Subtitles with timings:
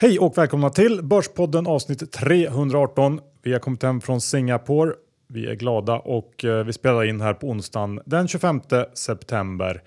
[0.00, 3.20] Hej och välkomna till Börspodden avsnitt 318.
[3.42, 4.92] Vi har kommit hem från Singapore.
[5.28, 8.60] Vi är glada och eh, vi spelar in här på onsdagen den 25
[8.94, 9.82] september.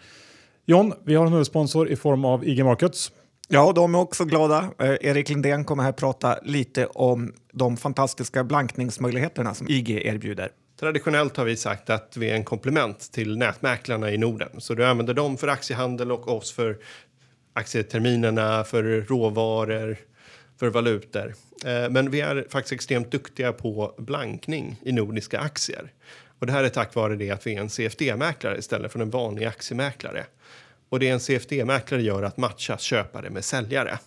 [0.66, 3.12] John, vi har en huvudsponsor i form av IG Markets.
[3.48, 4.70] Ja, de är också glada.
[4.80, 10.50] Eh, Erik Lindén kommer här prata lite om de fantastiska blankningsmöjligheterna som IG erbjuder.
[10.80, 14.50] Traditionellt har vi sagt att vi är en komplement till nätmäklarna i Norden.
[14.58, 16.78] Så du använder dem för aktiehandel och oss för
[17.54, 19.98] aktieterminerna, för råvaror,
[20.60, 21.34] för valutor.
[21.66, 25.92] Eh, men vi är faktiskt extremt duktiga på blankning i nordiska aktier.
[26.40, 29.10] Och det här är tack vare det att vi är en CFD-mäklare istället för en
[29.10, 30.26] vanlig aktiemäklare.
[30.90, 34.00] Och det en CFD-mäklare gör att matcha köpare med säljare.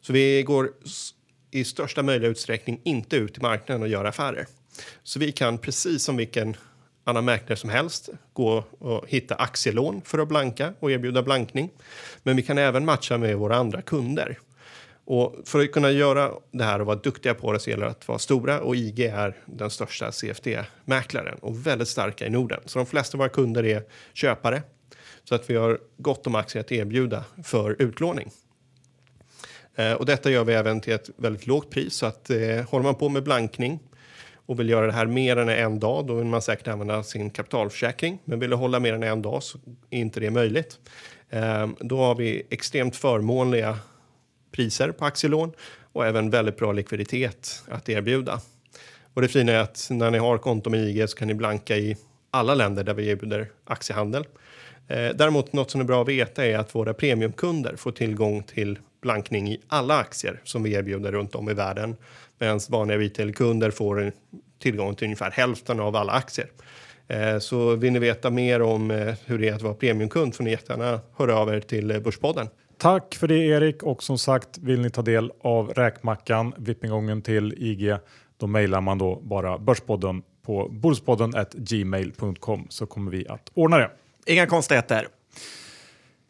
[0.00, 0.70] Så vi går
[1.50, 4.46] i största möjliga utsträckning inte ut i marknaden och gör affärer.
[5.02, 6.56] Så vi kan precis som vilken
[7.06, 11.70] annan mäklare som helst gå och hitta aktielån för att blanka och erbjuda blankning.
[12.22, 14.38] Men vi kan även matcha med våra andra kunder.
[15.04, 17.90] Och för att kunna göra det här och vara duktiga på det så gäller det
[17.90, 22.60] att vara stora och IG är den största CFD-mäklaren och väldigt starka i Norden.
[22.64, 23.82] Så de flesta av våra kunder är
[24.12, 24.62] köpare
[25.24, 28.30] så att vi har gott om aktier att erbjuda för utlåning.
[29.74, 32.82] Eh, och detta gör vi även till ett väldigt lågt pris så att eh, håller
[32.82, 33.80] man på med blankning
[34.46, 37.30] och vill göra det här mer än en dag, då vill man säkert använda sin
[37.30, 38.18] kapitalförsäkring.
[38.24, 39.58] Men vill du hålla mer än en dag så
[39.90, 40.78] är inte det möjligt.
[41.30, 43.78] Ehm, då har vi extremt förmånliga
[44.52, 45.52] priser på aktielån
[45.92, 48.40] och även väldigt bra likviditet att erbjuda.
[49.14, 51.76] Och det fina är att när ni har konto med IG så kan ni blanka
[51.76, 51.96] i
[52.30, 54.24] alla länder där vi erbjuder aktiehandel.
[54.88, 58.78] Ehm, däremot något som är bra att veta är att våra premiumkunder får tillgång till
[59.02, 61.96] blankning i alla aktier som vi erbjuder runt om i världen.
[62.38, 64.12] Medan vanliga retailkunder får
[64.58, 66.48] tillgång till ungefär hälften av alla aktier.
[67.08, 70.44] Eh, Så vill ni veta mer om eh, hur det är att vara premiumkund får
[70.44, 72.48] ni jättegärna höra av er till eh, Börspodden.
[72.78, 77.54] Tack för det Erik och som sagt vill ni ta del av räkmackan, vippingången till
[77.58, 77.96] IG,
[78.36, 83.90] då mejlar man då bara Börspodden på börspodden@gmail.com så kommer vi att ordna det.
[84.26, 85.08] Inga konstigheter.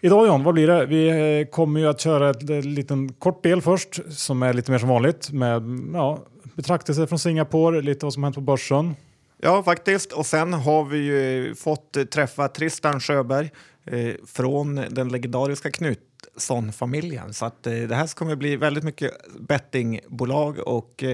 [0.07, 0.87] Idag John, vad blir det?
[0.87, 1.09] Vi
[1.41, 4.79] eh, kommer ju att köra ett eh, liten kort del först som är lite mer
[4.79, 5.63] som vanligt med
[5.95, 6.19] ja,
[6.55, 8.97] betraktelser från Singapore, lite vad som hänt på börsen.
[9.43, 10.13] Ja, faktiskt.
[10.13, 13.51] Och sen har vi ju fått eh, träffa Tristan Sjöberg
[13.85, 17.35] eh, från den legendariska Knutsson-familjen.
[17.35, 21.05] Så att, eh, det här kommer bli väldigt mycket bettingbolag och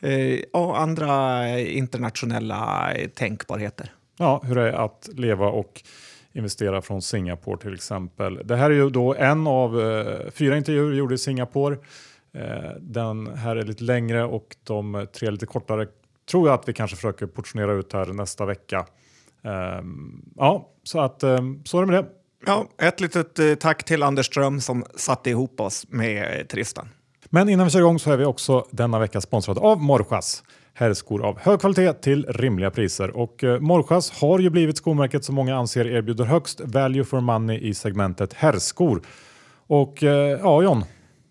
[0.00, 3.92] eh, ja, andra internationella tänkbarheter.
[4.18, 5.82] Ja, hur det är att leva och
[6.32, 8.40] investera från Singapore till exempel.
[8.44, 11.76] Det här är ju då en av eh, fyra intervjuer vi gjorde i Singapore.
[12.34, 15.86] Eh, den här är lite längre och de tre lite kortare
[16.30, 18.86] tror jag att vi kanske försöker portionera ut här nästa vecka.
[19.42, 22.10] Ehm, ja, så att ehm, så är det med det.
[22.46, 26.88] Ja, ett litet eh, tack till Anders Ström som satte ihop oss med eh, Tristan.
[27.30, 30.42] Men innan vi kör igång så är vi också denna vecka sponsrade av Morjas.
[30.74, 33.16] Herrskor av hög kvalitet till rimliga priser.
[33.16, 37.58] Och eh, Morjas har ju blivit skomärket som många anser erbjuder högst value for money
[37.58, 39.02] i segmentet herrskor.
[39.66, 40.84] Och eh, ja, John,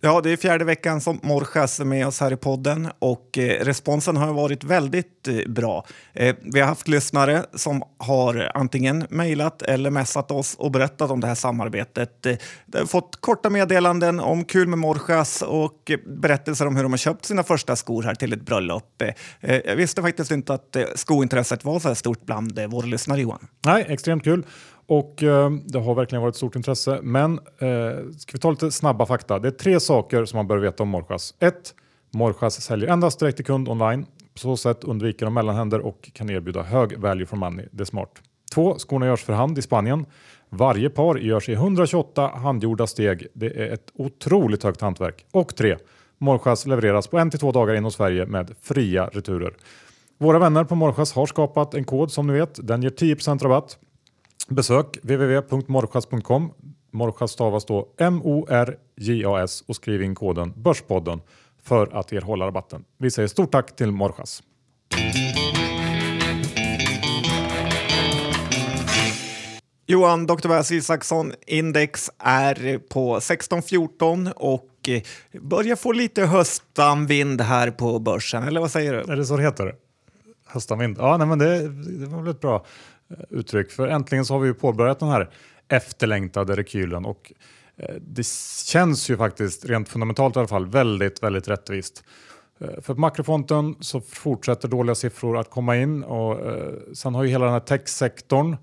[0.03, 3.65] Ja, det är fjärde veckan som Morjas är med oss här i podden och eh,
[3.65, 5.85] responsen har varit väldigt eh, bra.
[6.13, 11.19] Eh, vi har haft lyssnare som har antingen mejlat eller messat oss och berättat om
[11.19, 12.25] det här samarbetet.
[12.25, 12.35] Eh,
[12.73, 17.25] har fått korta meddelanden om kul med Morjas och berättelser om hur de har köpt
[17.25, 19.01] sina första skor här till ett bröllop.
[19.01, 19.13] Eh,
[19.51, 22.85] eh, jag visste faktiskt inte att eh, skointresset var så här stort bland eh, våra
[22.85, 23.47] lyssnare, Johan.
[23.65, 24.45] nej, extremt kul.
[24.91, 26.99] Och eh, det har verkligen varit stort intresse.
[27.03, 29.39] Men eh, ska vi ta lite snabba fakta?
[29.39, 31.33] Det är tre saker som man bör veta om Morjas.
[31.39, 31.55] 1.
[32.13, 34.05] Morjas säljer endast direkt till kund online.
[34.33, 37.65] På så sätt undviker de mellanhänder och kan erbjuda hög value for money.
[37.71, 38.09] Det är smart.
[38.53, 38.75] 2.
[38.77, 40.05] Skorna görs för hand i Spanien.
[40.49, 43.27] Varje par görs i 128 handgjorda steg.
[43.33, 45.25] Det är ett otroligt högt hantverk.
[45.31, 45.77] Och 3.
[46.17, 49.53] Morjas levereras på en till två dagar inom Sverige med fria returer.
[50.17, 52.67] Våra vänner på Morjas har skapat en kod som ni vet.
[52.67, 53.77] Den ger 10% rabatt.
[54.51, 56.51] Besök www.morjas.com.
[56.91, 61.21] Morjas stavas då M-O-R-J-A-S och skriv in koden Börspodden
[61.63, 62.83] för att erhålla rabatten.
[62.97, 64.43] Vi säger stort tack till Morjas.
[69.87, 70.47] Johan, Dr.
[70.47, 75.01] Väs Isaksson, index är på 16-14 och eh,
[75.41, 79.13] börjar få lite höstanvind här på börsen, eller vad säger du?
[79.13, 79.75] Är det så det heter?
[80.45, 80.97] Höstanvind?
[80.99, 81.69] Ja, nej, men det,
[81.99, 82.65] det var väl ett bra
[83.11, 83.71] Eh, uttryck.
[83.71, 85.29] För äntligen så har vi ju påbörjat den här
[85.67, 87.33] efterlängtade rekylen och
[87.77, 88.27] eh, det
[88.65, 92.03] känns ju faktiskt rent fundamentalt i alla fall väldigt, väldigt rättvist.
[92.59, 97.23] Eh, för på makrofonten så fortsätter dåliga siffror att komma in och eh, sen har
[97.23, 98.57] ju hela den här techsektorn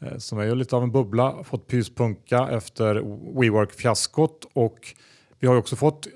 [0.00, 2.94] eh, som är ju lite av en bubbla fått pyspunka efter
[3.40, 4.94] WeWork-fiaskot och
[5.38, 6.08] vi har ju också fått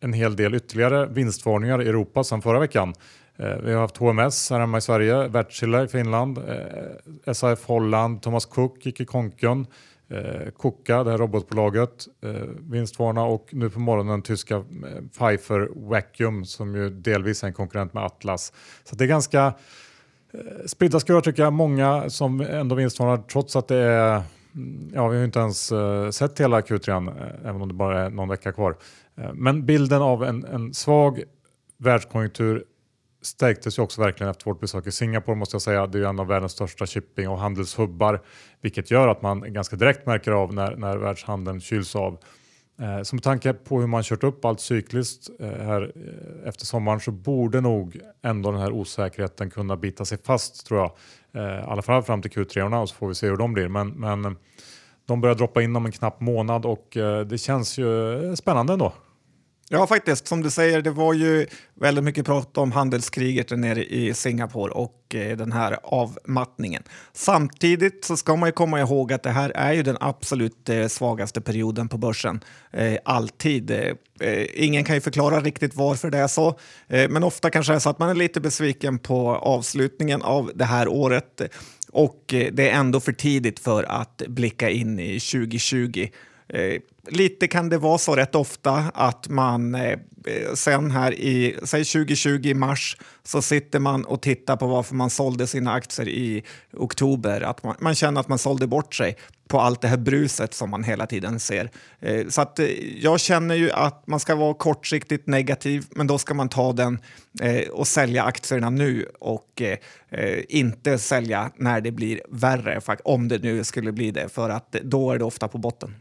[0.00, 2.94] en hel del ytterligare vinstvarningar i Europa sedan förra veckan.
[3.42, 8.22] Eh, vi har haft HMS här hemma i Sverige, Wärtsilä i Finland, eh, SAF Holland,
[8.22, 9.66] Thomas Cook gick i konken,
[10.08, 12.30] eh, det här robotbolaget, eh,
[12.70, 14.62] vinstvarna och nu på morgonen tyska eh,
[15.18, 18.52] Pfeiffer Vacuum som ju delvis är en konkurrent med Atlas.
[18.84, 19.54] Så det är ganska
[20.66, 24.22] spridda skurar tycker jag, många som ändå vinstvarnar trots att det är
[24.54, 25.72] mm, Ja, vi har inte ens
[26.16, 27.12] sett hela Q3,
[27.44, 28.76] även om det bara är någon vecka kvar.
[29.34, 31.22] Men bilden av en, en svag
[31.78, 32.64] världskonjunktur
[33.22, 35.86] stärktes ju också verkligen efter vårt besök i Singapore måste jag säga.
[35.86, 38.20] Det är en av världens största shipping och handelshubbar
[38.60, 42.18] vilket gör att man ganska direkt märker av när, när världshandeln kyls av.
[42.80, 46.66] Eh, så med tanke på hur man kört upp allt cykliskt eh, här eh, efter
[46.66, 50.92] sommaren så borde nog ändå den här osäkerheten kunna bita sig fast tror jag.
[51.42, 53.68] Eh, I alla fall fram till Q3 och så får vi se hur de blir.
[53.68, 54.36] Men, men
[55.06, 58.72] de börjar droppa in om en knapp månad och eh, det känns ju eh, spännande
[58.72, 58.92] ändå.
[59.74, 60.26] Ja, faktiskt.
[60.26, 64.72] Som du säger, det var ju väldigt mycket prat om handelskriget där nere i Singapore
[64.72, 66.82] och eh, den här avmattningen.
[67.12, 70.86] Samtidigt så ska man ju komma ihåg att det här är ju den absolut eh,
[70.86, 72.40] svagaste perioden på börsen.
[72.72, 73.70] Eh, alltid.
[73.70, 76.48] Eh, eh, ingen kan ju förklara riktigt varför det är så,
[76.88, 80.52] eh, men ofta kanske det är så att man är lite besviken på avslutningen av
[80.54, 81.40] det här året
[81.92, 86.08] och det är ändå för tidigt för att blicka in i 2020.
[87.08, 89.98] Lite kan det vara så rätt ofta att man eh,
[90.54, 95.10] sen här i säg 2020 i mars så sitter man och tittar på varför man
[95.10, 97.40] sålde sina aktier i oktober.
[97.40, 99.16] Att man, man känner att man sålde bort sig
[99.48, 101.70] på allt det här bruset som man hela tiden ser.
[102.00, 102.66] Eh, så att eh,
[103.02, 106.98] jag känner ju att man ska vara kortsiktigt negativ, men då ska man ta den
[107.40, 109.78] eh, och sälja aktierna nu och eh,
[110.10, 114.72] eh, inte sälja när det blir värre, om det nu skulle bli det, för att
[114.72, 115.94] då är det ofta på botten.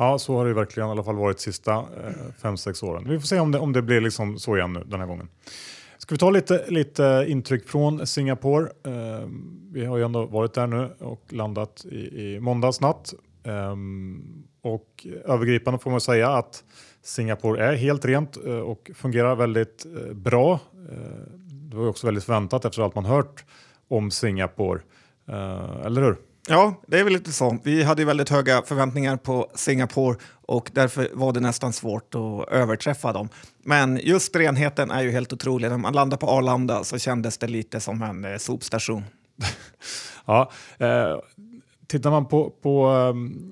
[0.00, 2.12] Ja, så har det verkligen i alla fall varit sista eh,
[2.42, 3.04] fem, sex åren.
[3.08, 5.28] Vi får se om det, om det blir liksom så igen nu den här gången.
[5.98, 8.64] Ska vi ta lite, lite intryck från Singapore?
[8.64, 9.28] Eh,
[9.72, 13.14] vi har ju ändå varit där nu och landat i, i måndags natt.
[13.42, 13.76] Eh,
[14.62, 16.64] och övergripande får man säga att
[17.02, 20.60] Singapore är helt rent eh, och fungerar väldigt eh, bra.
[20.90, 21.32] Eh,
[21.70, 23.44] det var också väldigt förväntat efter allt man hört
[23.88, 24.80] om Singapore.
[25.28, 26.16] Eh, eller hur?
[26.48, 27.58] Ja, det är väl lite så.
[27.64, 33.12] Vi hade väldigt höga förväntningar på Singapore och därför var det nästan svårt att överträffa
[33.12, 33.28] dem.
[33.62, 35.70] Men just renheten är ju helt otrolig.
[35.70, 39.04] När man landade på Arlanda så kändes det lite som en eh, sopstation.
[40.26, 41.16] ja, eh,
[41.86, 42.90] tittar man på, på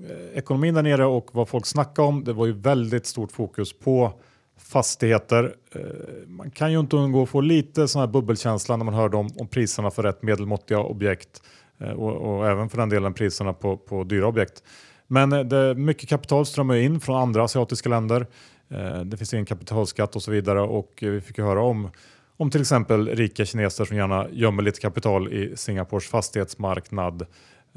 [0.09, 3.79] eh, ekonomin där nere och vad folk snackar om, det var ju väldigt stort fokus
[3.79, 4.13] på
[4.59, 5.55] fastigheter.
[5.75, 5.81] Eh,
[6.27, 9.31] man kan ju inte undgå att få lite sån här bubbelkänsla när man hörde om,
[9.37, 11.43] om priserna för rätt medelmåttiga objekt.
[11.81, 14.63] Eh, och, och, även för den delen priserna på, på dyra objekt.
[15.07, 18.27] Men eh, det, mycket kapital strömmar in från andra asiatiska länder.
[18.71, 21.91] Eh, det finns ingen kapitalskatt och så vidare och vi fick ju höra om
[22.39, 27.27] om till exempel rika kineser som gärna gömmer lite kapital i Singapores fastighetsmarknad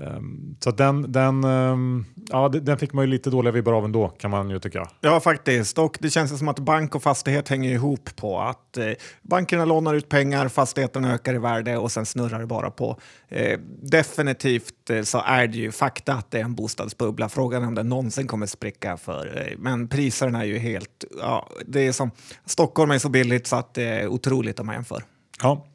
[0.01, 4.07] Um, så den, den, um, ja, den fick man ju lite dåliga vibbar av ändå
[4.07, 4.90] kan man ju tycka.
[5.01, 5.78] Ja, faktiskt.
[5.78, 8.92] Och det känns som att bank och fastighet hänger ihop på att eh,
[9.22, 13.00] bankerna lånar ut pengar, fastigheterna ökar i värde och sen snurrar det bara på.
[13.27, 17.29] Eh, definitivt eh, så är det ju fakta att det är en bostadsbubbla.
[17.29, 18.98] Frågan är om den någonsin kommer spricka.
[18.98, 21.06] För, eh, men priserna är ju helt...
[21.20, 22.12] Ja, det är som,
[22.46, 25.03] Stockholm är så billigt så att det är otroligt om man jämför.
[25.41, 25.65] Ja.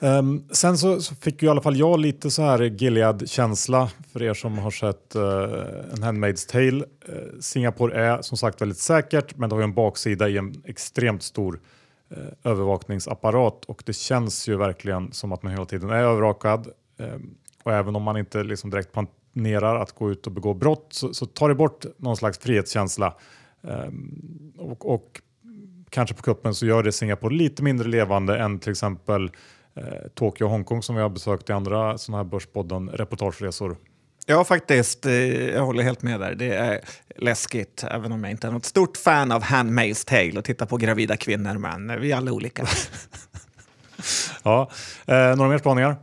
[0.00, 4.22] Um, sen så, så, fick ju i alla fall jag lite så här Gilead-känsla för
[4.22, 5.22] er som har sett uh,
[5.92, 6.84] en Handmaid's Tale.
[7.08, 10.62] Uh, Singapore är som sagt väldigt säkert men det har ju en baksida i en
[10.64, 11.60] extremt stor
[12.16, 16.68] uh, övervakningsapparat och det känns ju verkligen som att man hela tiden är övervakad.
[16.98, 20.86] Um, och även om man inte liksom direkt planerar att gå ut och begå brott
[20.90, 23.14] så, så tar det bort någon slags frihetskänsla.
[23.60, 25.20] Um, och, och
[25.90, 29.30] kanske på kuppen så gör det Singapore lite mindre levande än till exempel
[29.78, 33.76] eh, Tokyo och Hongkong som vi har besökt i andra sådana här Börspodden reportageresor.
[34.26, 35.06] Ja, faktiskt.
[35.06, 35.12] Eh,
[35.50, 36.34] jag håller helt med där.
[36.34, 36.80] Det är
[37.16, 40.76] läskigt, även om jag inte är något stort fan av Handmaid's Tale och titta på
[40.76, 42.66] gravida kvinnor, men vi är alla olika.
[44.42, 44.70] ja,
[45.06, 45.96] eh, några mer spaningar?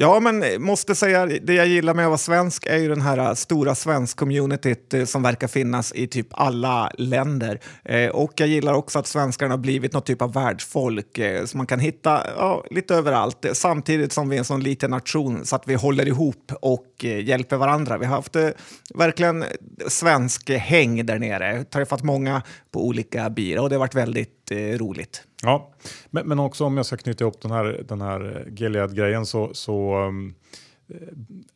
[0.00, 3.18] Ja, men måste säga, det jag gillar med att vara svensk är ju den här
[3.18, 7.60] äh, stora svensk-communityt eh, som verkar finnas i typ alla länder.
[7.84, 11.58] Eh, och jag gillar också att svenskarna har blivit något typ av världsfolk eh, som
[11.58, 13.46] man kan hitta ja, lite överallt.
[13.52, 17.24] Samtidigt som vi är en sån liten nation så att vi håller ihop och eh,
[17.24, 17.98] hjälper varandra.
[17.98, 18.48] Vi har haft eh,
[18.94, 19.44] verkligen
[19.88, 21.64] svensk häng där nere.
[21.64, 25.22] Träffat många på olika bira och det har varit väldigt roligt.
[25.42, 25.70] Ja,
[26.10, 29.54] men, men också om jag ska knyta ihop den här, den här eh, Gilead-grejen så,
[29.54, 30.34] så um,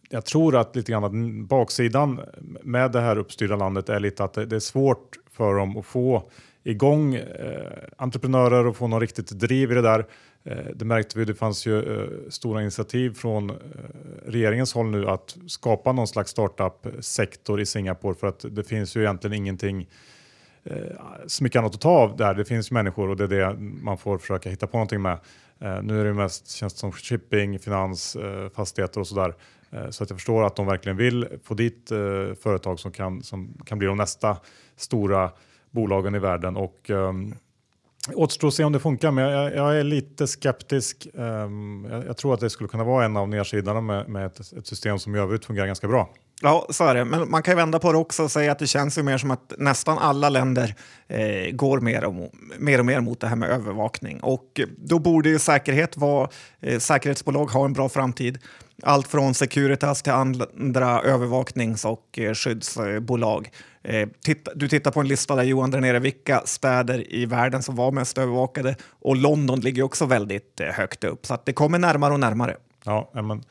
[0.08, 2.20] jag tror att lite grann att baksidan
[2.62, 5.86] med det här uppstyrda landet är lite att det, det är svårt för dem att
[5.86, 6.30] få
[6.64, 10.06] igång eh, entreprenörer och få något riktigt driv i det där.
[10.44, 13.56] Eh, det märkte vi, det fanns ju eh, stora initiativ från eh,
[14.26, 19.00] regeringens håll nu att skapa någon slags startup-sektor i Singapore för att det finns ju
[19.00, 19.86] egentligen ingenting eh,
[20.64, 20.76] Eh,
[21.26, 22.34] så mycket annat att ta av där.
[22.34, 25.18] Det finns människor och det är det man får försöka hitta på någonting med.
[25.60, 29.34] Eh, nu är det mest känns det som shipping, finans, eh, fastigheter och sådär.
[29.70, 31.98] Eh, så att jag förstår att de verkligen vill få dit eh,
[32.42, 34.36] företag som kan, som kan bli de nästa
[34.76, 35.30] stora
[35.70, 36.56] bolagen i världen.
[36.56, 37.34] Och, um,
[38.14, 41.08] återstår att se om det funkar, men jag, jag är lite skeptisk.
[41.14, 44.52] Um, jag, jag, tror att det skulle kunna vara en av nedsidorna med, med ett,
[44.52, 46.10] ett system som i övrigt fungerar ganska bra.
[46.42, 47.04] Ja, så är det.
[47.04, 49.18] Men man kan ju vända på det också och säga att det känns ju mer
[49.18, 50.74] som att nästan alla länder
[51.08, 52.14] eh, går mer och,
[52.58, 54.20] mer och mer mot det här med övervakning.
[54.20, 56.28] Och då borde ju säkerhet vara,
[56.60, 58.38] eh, säkerhetsbolag ha en bra framtid.
[58.82, 63.50] Allt från Securitas till andra övervaknings och eh, skyddsbolag.
[63.82, 67.62] Eh, titta, du tittar på en lista där Johan där nere, vilka städer i världen
[67.62, 71.26] som var mest övervakade och London ligger också väldigt eh, högt upp.
[71.26, 72.56] Så att det kommer närmare och närmare.
[72.84, 73.44] Ja, men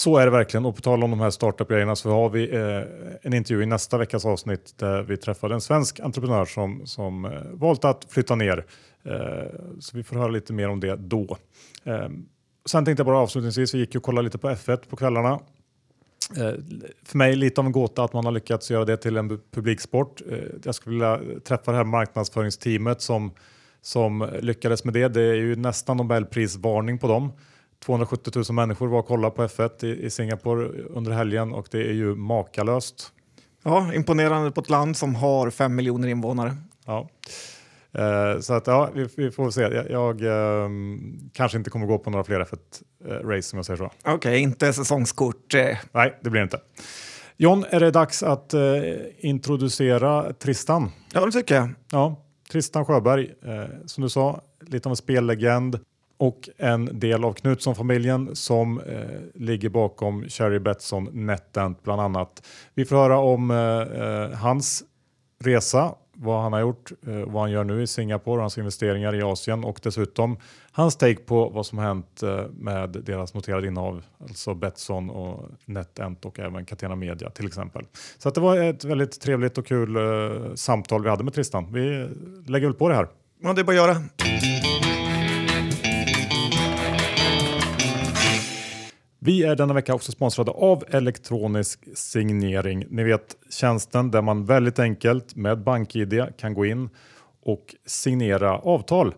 [0.00, 0.64] så är det verkligen.
[0.64, 2.82] Och på tal om de här startup-grejerna så har vi eh,
[3.22, 7.30] en intervju i nästa veckas avsnitt där vi träffade en svensk entreprenör som, som eh,
[7.52, 8.64] valt att flytta ner.
[9.04, 9.12] Eh,
[9.80, 11.36] så vi får höra lite mer om det då.
[11.84, 12.08] Eh,
[12.66, 15.40] sen tänkte jag bara avslutningsvis, vi gick ju och kollade lite på F1 på kvällarna.
[16.36, 16.52] Eh,
[17.04, 20.20] för mig lite av en gåta att man har lyckats göra det till en publiksport.
[20.30, 23.32] Eh, jag skulle vilja träffa det här marknadsföringsteamet som,
[23.82, 25.08] som lyckades med det.
[25.08, 27.32] Det är ju nästan Nobelprisvarning på dem.
[27.84, 31.88] 270 000 människor var och kollade på F1 i, i Singapore under helgen och det
[31.88, 33.12] är ju makalöst.
[33.62, 36.56] Ja, imponerande på ett land som har fem miljoner invånare.
[36.86, 37.08] Ja.
[37.92, 39.60] Eh, så att ja, vi, vi får se.
[39.60, 40.68] Jag, jag eh,
[41.32, 43.84] kanske inte kommer gå på några fler F1-race om jag säger så.
[43.84, 45.54] Okej, okay, inte säsongskort.
[45.54, 45.76] Eh.
[45.92, 46.60] Nej, det blir inte.
[47.36, 48.60] John, är det dags att eh,
[49.18, 50.90] introducera Tristan?
[51.12, 51.68] Ja, det tycker jag.
[51.90, 52.16] Ja,
[52.52, 55.78] Tristan Sjöberg, eh, som du sa, lite av en spellegend
[56.20, 58.96] och en del av Knutsson-familjen som eh,
[59.34, 62.46] ligger bakom Cherry Betsson NetEnt bland annat.
[62.74, 64.82] Vi får höra om eh, eh, hans
[65.44, 69.22] resa, vad han har gjort, eh, vad han gör nu i Singapore, hans investeringar i
[69.22, 70.36] Asien och dessutom
[70.72, 75.50] hans take på vad som har hänt eh, med deras noterade innehav, alltså Betsson och
[75.64, 77.84] NetEnt och även Catena Media till exempel.
[78.18, 81.72] Så att det var ett väldigt trevligt och kul eh, samtal vi hade med Tristan.
[81.72, 82.06] Vi eh,
[82.50, 83.08] lägger väl på det här.
[83.42, 84.99] Ja, det är bara att göra.
[89.22, 92.84] Vi är denna vecka också sponsrade av elektronisk signering.
[92.90, 96.88] Ni vet tjänsten där man väldigt enkelt med BankID kan gå in
[97.42, 99.14] och signera avtal.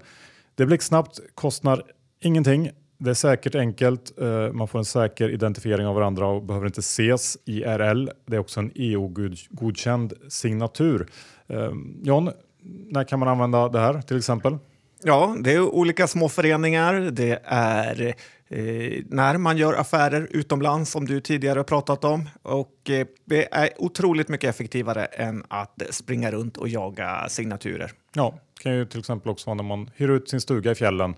[0.54, 1.82] Det blir snabbt, kostar
[2.20, 2.70] ingenting.
[2.98, 4.18] Det är säkert enkelt.
[4.20, 8.08] Eh, man får en säker identifiering av varandra och behöver inte ses IRL.
[8.26, 11.06] Det är också en EU-godkänd signatur.
[11.48, 12.30] Ehm, John,
[12.88, 14.58] när kan man använda det här till exempel?
[15.02, 16.94] Ja, det är olika små föreningar.
[16.94, 18.14] Det är
[18.52, 22.28] eh, när man gör affärer utomlands som du tidigare har pratat om.
[22.42, 27.92] Och eh, det är otroligt mycket effektivare än att springa runt och jaga signaturer.
[28.14, 30.74] Ja, det kan ju till exempel också vara när man hyr ut sin stuga i
[30.74, 31.14] fjällen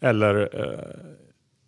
[0.00, 1.14] eller eh,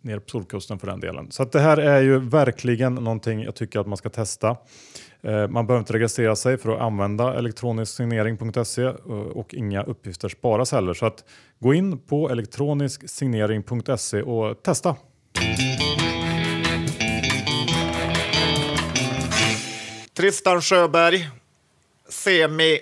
[0.01, 1.31] ner på Solkusten för den delen.
[1.31, 4.57] Så det här är ju verkligen någonting jag tycker att man ska testa.
[5.21, 10.29] Eh, man behöver inte registrera sig för att använda elektronisksignering.se signering.se eh, och inga uppgifter
[10.29, 10.93] sparas heller.
[10.93, 11.23] Så att
[11.59, 14.95] gå in på elektronisksignering.se och testa.
[20.13, 21.29] Tristan Sjöberg,
[22.09, 22.79] semi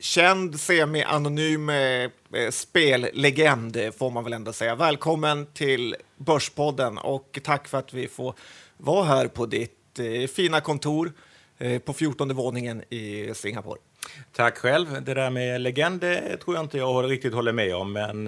[0.00, 4.74] känd semi-anonym eh, eh, spellegend får man väl ändå säga.
[4.74, 8.34] Välkommen till Börspodden och tack för att vi får
[8.76, 11.12] vara här på ditt eh, fina kontor
[11.84, 13.78] på 14 våningen i Singapore.
[14.32, 15.02] Tack själv.
[15.02, 16.00] Det där med legend
[16.44, 18.24] tror jag inte jag riktigt håller med om, men,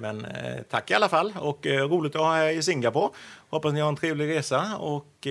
[0.00, 0.26] men
[0.70, 1.32] tack i alla fall.
[1.40, 3.08] Och roligt att ha er i Singapore.
[3.50, 5.26] Hoppas ni har en trevlig resa och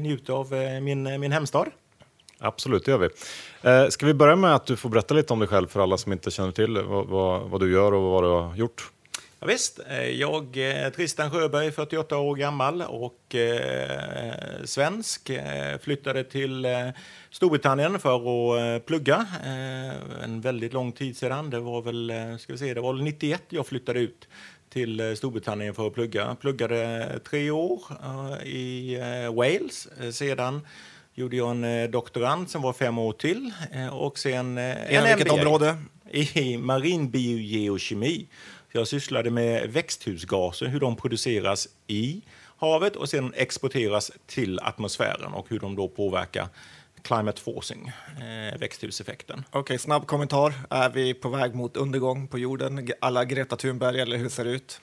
[0.00, 1.66] njuter av min, min hemstad.
[2.42, 3.08] Absolut, det gör vi.
[3.62, 5.98] Eh, ska vi börja med att du får berätta lite om dig själv för alla
[5.98, 8.90] som inte känner till vad, vad, vad du gör och vad du har gjort?
[9.42, 9.80] Ja, visst.
[9.90, 15.30] Eh, jag är Tristan Sjöberg, 48 år gammal och eh, svensk.
[15.30, 16.88] Eh, flyttade till eh,
[17.30, 21.50] Storbritannien för att eh, plugga eh, en väldigt lång tid sedan.
[21.50, 24.28] Det var väl ska vi se, det var 91 jag flyttade ut
[24.72, 26.36] till Storbritannien för att plugga.
[26.40, 27.82] Pluggade tre år
[28.44, 28.96] i
[29.32, 29.88] Wales.
[30.16, 30.60] Sedan
[31.14, 33.52] gjorde jag en eh, doktorand som var fem år till.
[33.72, 35.76] Eh, och sen eh, en vilket område?
[36.10, 38.26] I marinbiogeokemi.
[38.74, 42.22] Jag sysslade med växthusgaser, hur de produceras i
[42.56, 46.48] havet och sen exporteras till atmosfären och hur de då påverkar
[47.02, 49.44] climate forcing, eh, växthuseffekten.
[49.48, 50.52] Okej, okay, snabb kommentar.
[50.70, 54.50] Är vi på väg mot undergång på jorden, alla Greta Thunberg, eller hur ser det
[54.50, 54.80] ut?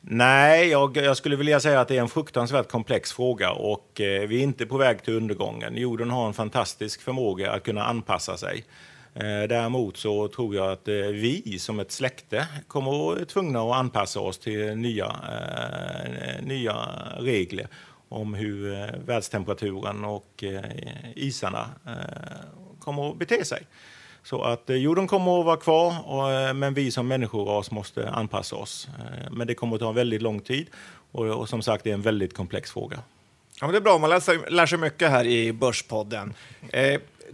[0.00, 4.28] Nej, jag, jag, skulle vilja säga att det är en fruktansvärt komplex fråga och eh,
[4.28, 5.76] vi är inte på väg till undergången.
[5.76, 8.64] Jorden har en fantastisk förmåga att kunna anpassa sig.
[9.14, 13.62] Eh, däremot så tror jag att eh, vi som ett släkte kommer att vara tvungna
[13.62, 16.74] att anpassa oss till nya, eh, nya
[17.18, 17.66] regler
[18.08, 20.44] om hur världstemperaturen och
[21.14, 21.66] isarna
[22.80, 23.62] kommer att bete sig.
[24.22, 28.88] Så att jorden kommer att vara kvar, men vi som människoras måste anpassa oss.
[29.30, 30.66] Men det kommer att ta väldigt lång tid
[31.12, 32.98] och, som sagt, det är en väldigt komplex fråga.
[33.60, 36.34] Ja, men det är bra, man lär sig, lär sig mycket här i Börspodden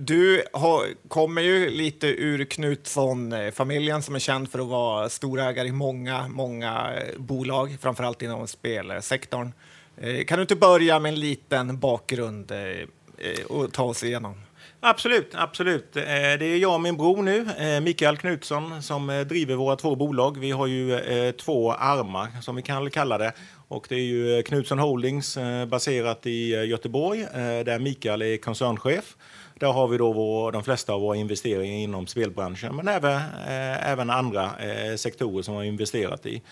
[0.00, 5.72] du har, kommer ju lite ur Knutsson-familjen som är känd för att vara storägare i
[5.72, 9.52] många, många eh, bolag, framförallt inom spelsektorn.
[9.96, 14.40] Eh, kan du inte börja med en liten bakgrund eh, och ta oss igenom?
[14.80, 15.92] Absolut, absolut.
[15.92, 16.06] Det
[16.42, 17.46] är jag och min bror nu,
[17.80, 20.38] Mikael Knutsson, som driver våra två bolag.
[20.38, 23.32] Vi har ju två armar, som vi kan kalla det.
[23.68, 25.38] Och det är ju Knutsson Holdings
[25.68, 27.26] baserat i Göteborg,
[27.64, 29.16] där Mikael är koncernchef.
[29.58, 33.90] Där har vi då vår, de flesta av våra investeringar inom spelbranschen, men även, eh,
[33.90, 36.42] även andra eh, sektorer som vi har investerat i.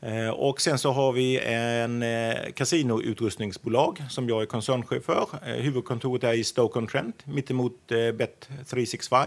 [0.00, 5.28] Eh, och sen så har vi en eh, kasinoutrustningsbolag som jag är koncernchef för.
[5.46, 9.26] Eh, huvudkontoret är i Stoke-on-Trent mittemot eh, Bet365.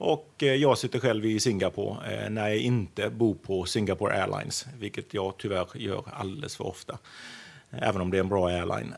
[0.00, 5.34] Och jag sitter själv i Singapore när jag inte bor på Singapore Airlines, vilket jag
[5.38, 6.98] tyvärr gör alldeles för ofta.
[7.70, 8.94] Även om det är en bra airline.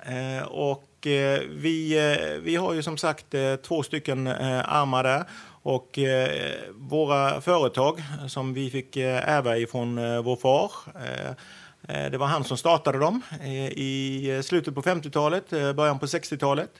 [0.46, 5.24] Och Eh, vi, eh, vi har ju som sagt eh, två stycken armar där.
[5.62, 11.34] Och eh, våra företag som vi fick eh, ärva ifrån eh, vår far eh,
[12.10, 16.70] det var han som startade dem eh, i slutet på 50-talet, början på 60-talet.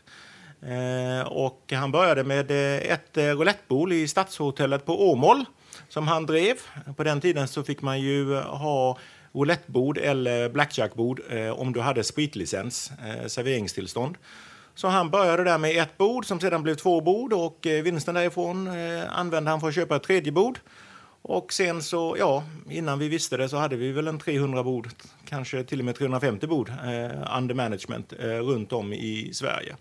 [1.27, 2.51] Och han började med
[2.93, 5.45] ett roulettbord i Stadshotellet på Åmål
[5.89, 6.57] som han drev.
[6.97, 8.99] På den tiden så fick man ju ha
[9.33, 14.17] roulettbord eller blackjackbord eh, om du hade spritlicens, eh, serveringstillstånd.
[14.75, 18.15] Så han började där med ett bord som sedan blev två bord och eh, vinsten
[18.15, 20.59] därifrån eh, använde han för att köpa ett tredje bord.
[21.23, 24.89] Och sen så, ja, innan vi visste det så hade vi väl en 300 bord,
[25.25, 29.77] kanske till och med 350 bord eh, under management eh, runt om i Sverige.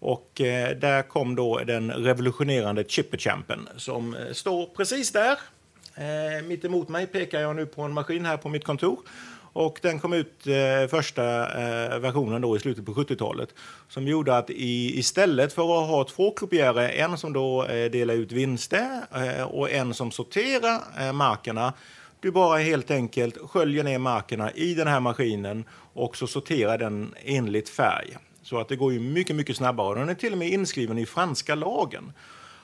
[0.00, 5.38] Och eh, där kom då den revolutionerande Chipperchampen som eh, står precis där.
[5.94, 8.98] Eh, mitt emot mig pekar jag nu på en maskin här på mitt kontor.
[9.52, 13.54] Och den kom ut eh, första eh, versionen då i slutet på 70-talet
[13.88, 18.14] som gjorde att i, istället för att ha två kopiärer, en som då eh, delar
[18.14, 21.72] ut vinster eh, och en som sorterar eh, markerna,
[22.20, 27.14] du bara helt enkelt sköljer ner markerna i den här maskinen och så sorterar den
[27.24, 28.16] enligt färg.
[28.42, 29.98] Så att det går ju mycket, mycket snabbare.
[29.98, 32.12] Den är till och med inskriven i franska lagen.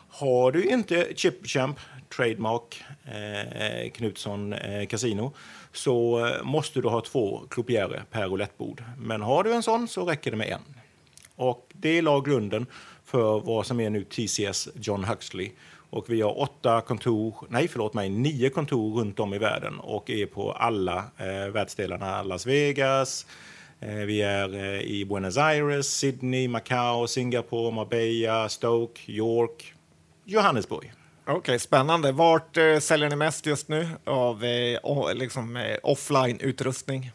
[0.09, 1.79] Har du inte Chipchamp,
[2.17, 5.33] Trademark, eh, Knutsson eh, Casino
[5.73, 8.85] så eh, måste du ha två croupiere per roulettbord.
[8.99, 10.61] Men har du en sån så räcker det med en.
[11.37, 12.67] Och det la grunden
[13.05, 15.51] för vad som är nu TCS John Huxley.
[15.91, 20.11] Och vi har åtta kontor, nej förlåt mig, nio kontor runt om i världen och
[20.11, 22.23] är på alla eh, världsdelarna.
[22.23, 23.27] Las Vegas,
[23.81, 29.75] Eh, vi är eh, i Buenos Aires, Sydney, Macao, Singapore, Marbella, Stoke, York,
[30.27, 30.93] Johannesburg.
[31.25, 32.13] Okej, okay, spännande.
[32.13, 37.11] Vart eh, säljer ni mest just nu av eh, liksom, eh, offline-utrustning?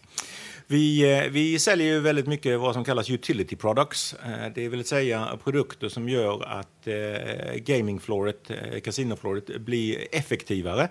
[0.67, 4.15] Vi, eh, vi säljer ju väldigt mycket vad som kallas utility products.
[4.55, 6.87] Det vill säga produkter som gör att
[7.55, 8.51] gamingfloret,
[8.83, 10.89] kasinofloret blir effektivare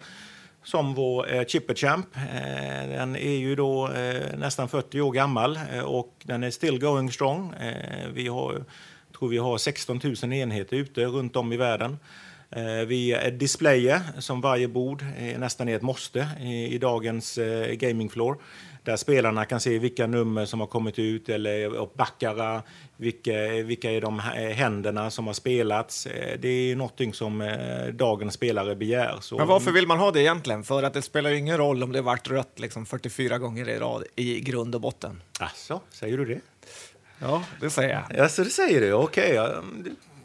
[0.63, 2.17] som vår eh, Chipperchamp.
[2.17, 6.79] Eh, den är ju då eh, nästan 40 år gammal eh, och den är still
[6.81, 7.55] going strong.
[7.55, 8.65] Eh, vi har,
[9.21, 11.99] tror vi har 16 000 enheter ute runt om i världen.
[12.51, 18.39] Eh, vi displayer som varje bord är nästan är ett måste i, dagens eh, gamingfloor
[18.85, 22.63] där spelarna kan se vilka nummer som har kommit ut eller backarna,
[22.97, 23.33] vilka,
[23.65, 24.19] vilka är de
[24.55, 26.07] händerna som har spelats.
[26.07, 29.17] Eh, det är någonting som eh, dagens spelare begär.
[29.21, 29.39] Så...
[29.39, 30.65] Men varför vill man ha det egentligen?
[30.65, 34.05] För att det spelar ingen roll om det varit rött liksom 44 gånger i rad
[34.17, 35.23] i grund och botten.
[35.41, 36.41] Alltså, säger du det?
[37.21, 38.21] Ja, det säger jag.
[38.21, 38.93] Alltså, det säger du?
[38.93, 39.41] Okej.
[39.41, 39.63] Okay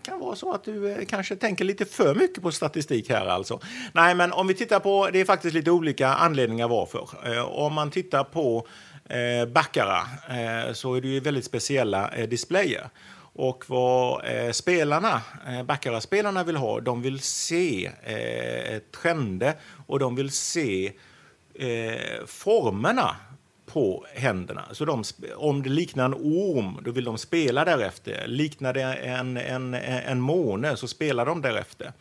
[0.06, 3.60] kan vara så att du eh, kanske tänker lite för mycket på statistik här alltså.
[3.94, 7.10] Nej, men om vi tittar på, det är faktiskt lite olika anledningar varför.
[7.26, 8.68] Eh, om man tittar på
[9.10, 12.90] eh, baccarat eh, så är det ju väldigt speciella displayer.
[13.38, 17.92] Och vad spelarna, eh, baccarat-spelarna vill ha, de vill se
[18.76, 19.54] ett trender
[19.88, 20.92] och de vill se
[22.26, 23.16] formerna
[23.76, 24.66] på händerna.
[24.72, 25.04] Så de,
[25.36, 28.28] om det liknar en orm, då vill de spela därefter.
[28.28, 31.94] Liknar det en, en, en måne, så spelar de därefter.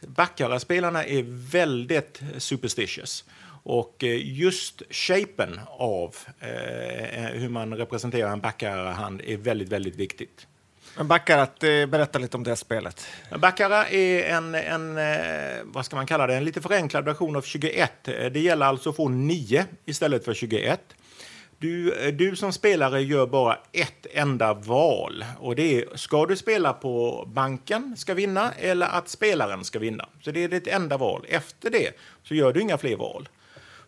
[0.00, 3.24] Baccarat-spelarna är väldigt superstitious.
[3.62, 9.96] Och eh, just shapen av eh, eh, hur man representerar en baccarat-hand är väldigt, väldigt
[9.96, 10.46] viktigt.
[10.96, 13.06] Men Baccarat, eh, berätta lite om det spelet.
[13.38, 17.42] Baccarat är en, en, eh, vad ska man kalla det, en lite förenklad version av
[17.42, 18.08] 21.
[18.08, 20.80] Eh, det gäller alltså att få 9 istället för 21.
[21.58, 25.24] Du, du som spelare gör bara ett enda val.
[25.38, 30.08] Och det är, ska du spela på banken ska vinna eller att spelaren ska vinna?
[30.22, 31.24] Så det är ditt enda val.
[31.28, 31.90] Efter det
[32.22, 33.28] så gör du inga fler val.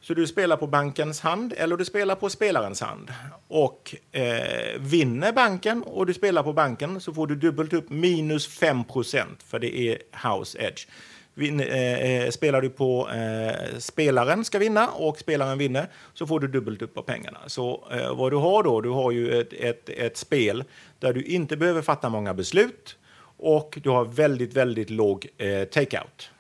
[0.08, 3.10] Så du spelar på bankens hand eller du spelar på spelarens hand.
[3.48, 8.60] Och eh, vinner banken och du spelar på banken så får du dubbelt upp minus
[8.60, 10.86] 5% för det är house edge.
[11.34, 16.40] Vin, eh, eh, spelar du på eh, spelaren ska vinna och spelaren vinner så får
[16.40, 17.38] du dubbelt upp av pengarna.
[17.46, 20.64] Så eh, vad du har då, du har ju ett, ett, ett spel
[20.98, 22.96] där du inte behöver fatta många beslut
[23.38, 26.30] och du har väldigt, väldigt låg eh, takeout.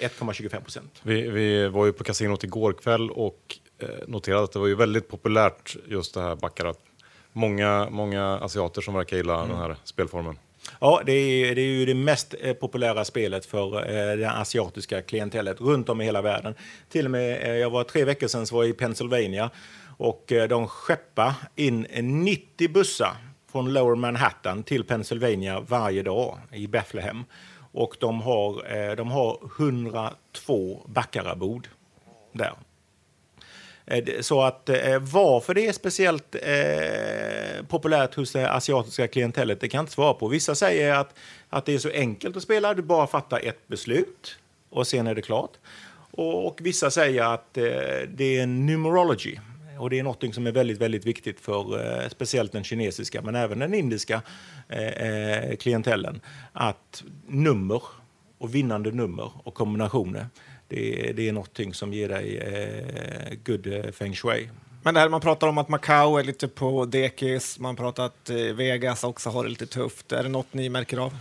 [0.00, 1.00] 1,25 procent.
[1.02, 4.74] Vi, vi var ju på kasinot igår kväll och eh, noterade att det var ju
[4.74, 6.78] väldigt populärt just det här baccarat.
[7.32, 9.48] Många, många asiater som verkar gilla mm.
[9.48, 10.38] den här spelformen.
[10.80, 15.02] Ja, det är, det är ju det mest eh, populära spelet för eh, det asiatiska
[15.02, 16.54] klientellet runt om i hela världen.
[16.88, 19.50] Till och med, eh, jag var tre veckor sedan så var jag i Pennsylvania
[19.96, 21.86] och eh, de skeppar in
[22.24, 23.16] 90 bussar
[23.52, 27.24] från Lower Manhattan till Pennsylvania varje dag i Bethlehem
[27.72, 31.68] och de har, eh, de har 102 baccarabord
[32.32, 32.52] där.
[33.86, 39.68] Eh, så att eh, varför det är speciellt eh, populärt hos det asiatiska klientellet, det
[39.68, 40.28] kan jag inte svara på.
[40.28, 41.14] Vissa säger att,
[41.48, 44.38] att det är så enkelt att spela, du bara fattar ett beslut
[44.70, 45.50] och sen är det klart.
[46.10, 47.64] Och, och vissa säger att eh,
[48.08, 49.38] det är numerology,
[49.78, 53.34] och det är något som är väldigt, väldigt viktigt för eh, speciellt den kinesiska, men
[53.34, 54.22] även den indiska
[54.68, 56.20] eh, eh klientellen.
[56.52, 57.82] Att nummer
[58.38, 60.26] och vinnande nummer och kombinationer,
[60.68, 64.48] det, det är något som ger dig eh, good eh, feng shui.
[64.82, 68.30] Men det här, man pratar om att Macao är lite på dekis, man pratar att
[68.30, 70.12] eh, Vegas också har det lite tufft.
[70.12, 71.16] Är det något ni märker av?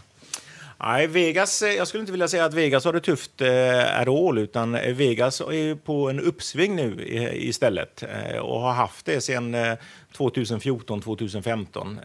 [0.80, 4.08] Nej, Vegas, eh, jag skulle inte vilja säga att Vegas har det tufft eh, at
[4.08, 6.96] all, utan eh, Vegas är på en uppsving nu
[7.34, 9.74] istället eh, och har haft det sedan eh,
[10.18, 12.00] 2014, 2015.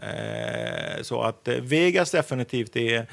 [1.01, 3.05] Så att Vegas definitivt är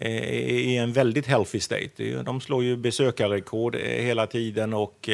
[0.00, 2.22] i en väldigt healthy state.
[2.24, 5.08] De slår ju besökarrekord hela tiden och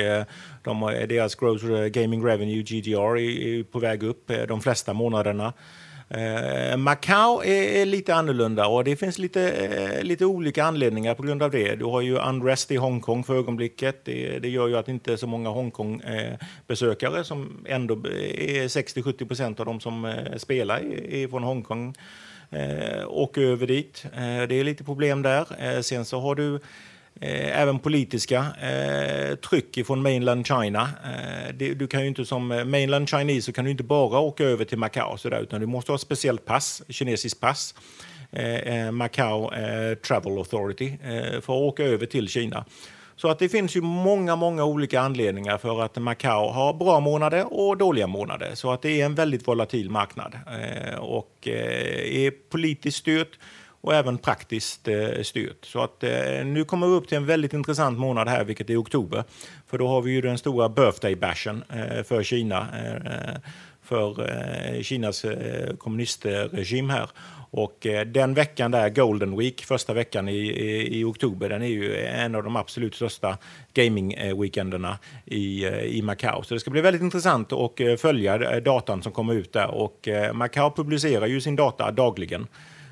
[0.62, 5.52] de, deras gross gaming revenue, GDR, är på väg upp de flesta månaderna.
[6.10, 11.22] Eh, Macau är, är, lite annorlunda och det finns lite, eh, lite olika anledningar på
[11.22, 11.74] grund av det.
[11.74, 14.04] Du har ju unrest i Hongkong för ögonblicket.
[14.04, 19.60] Det, det gör ju att inte så många Hongkong-besökare, eh, som ändå är 60-70 procent
[19.60, 20.78] av de som eh, spelar,
[21.12, 21.94] är från Hongkong,
[22.50, 24.04] eh, åker över dit.
[24.04, 25.46] Eh, det är lite problem där.
[25.58, 26.60] Eh, sen så har du
[27.20, 30.88] Eh, även politiska eh, tryck från mainland China.
[31.04, 34.18] Eh, det, du kan ju inte som eh, mainland Chinese så kan du inte bara
[34.18, 37.74] åka över till Macao så där, utan du måste ha ett speciellt pass, kinesiskt pass.
[38.32, 40.92] Eh, eh Macao eh, Travel Authority
[41.32, 42.64] för att åka över till Kina.
[43.16, 47.52] Så att det finns ju många, många olika anledningar för att Macao har bra månader
[47.52, 48.50] och dåliga månader.
[48.54, 50.38] Så att det är en väldigt volatil marknad
[50.98, 53.38] och är politiskt styrt
[53.80, 55.64] och även praktiskt eh, styrt.
[55.64, 58.80] Så att, eh, nu kommer vi upp till en väldigt intressant månad här, vilket är
[58.80, 59.24] oktober.
[59.66, 63.40] För då har vi ju den stora birthday bashen eh, för Kina, eh,
[63.82, 67.10] för eh, Kinas eh, kommunistregim här.
[67.50, 71.66] Och eh, den veckan där, Golden Week, första veckan i, i, i, oktober, den är
[71.66, 73.38] ju en av de absolut största
[73.74, 76.42] gaming-weekenderna eh, i, eh, i Macao.
[76.42, 79.68] Så det ska bli väldigt intressant att följa datan som kommer ut där.
[79.68, 82.46] Och Macao publicerar ju sin data dagligen.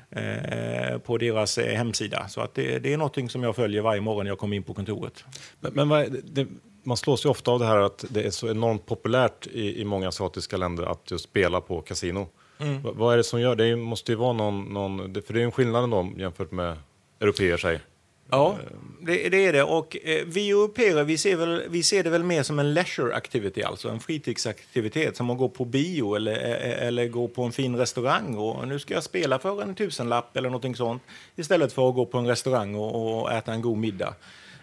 [0.09, 2.27] Eh, på deras eh, hemsida.
[2.27, 4.63] Så att det, det är något som jag följer varje morgon när jag kommer in
[4.63, 5.23] på kontoret.
[5.59, 6.47] Men, men vad, det,
[6.83, 9.85] man slås ju ofta av det här att det är så enormt populärt i, i
[9.85, 12.27] många asiatiska länder att just spela på kasino.
[12.59, 12.81] Mm.
[12.81, 13.75] Vad, vad är det som gör det?
[13.75, 16.77] måste ju vara någon, någon för det är en skillnad ändå jämfört med
[17.19, 17.81] europeer säger.
[18.29, 18.57] Ja,
[19.01, 19.63] det, det, är det.
[19.63, 23.15] Och eh, vi europeer vi ser, väl, vi ser det väl mer som en leisure
[23.15, 27.51] activity, alltså en fritidsaktivitet som att gå på bio eller, eh, eller gå på en
[27.51, 28.35] fin restaurang.
[28.35, 31.03] Och nu ska jag spela för en tusenlapp eller någonting sånt
[31.35, 34.15] istället för att gå på en restaurang och, och äta en god middag.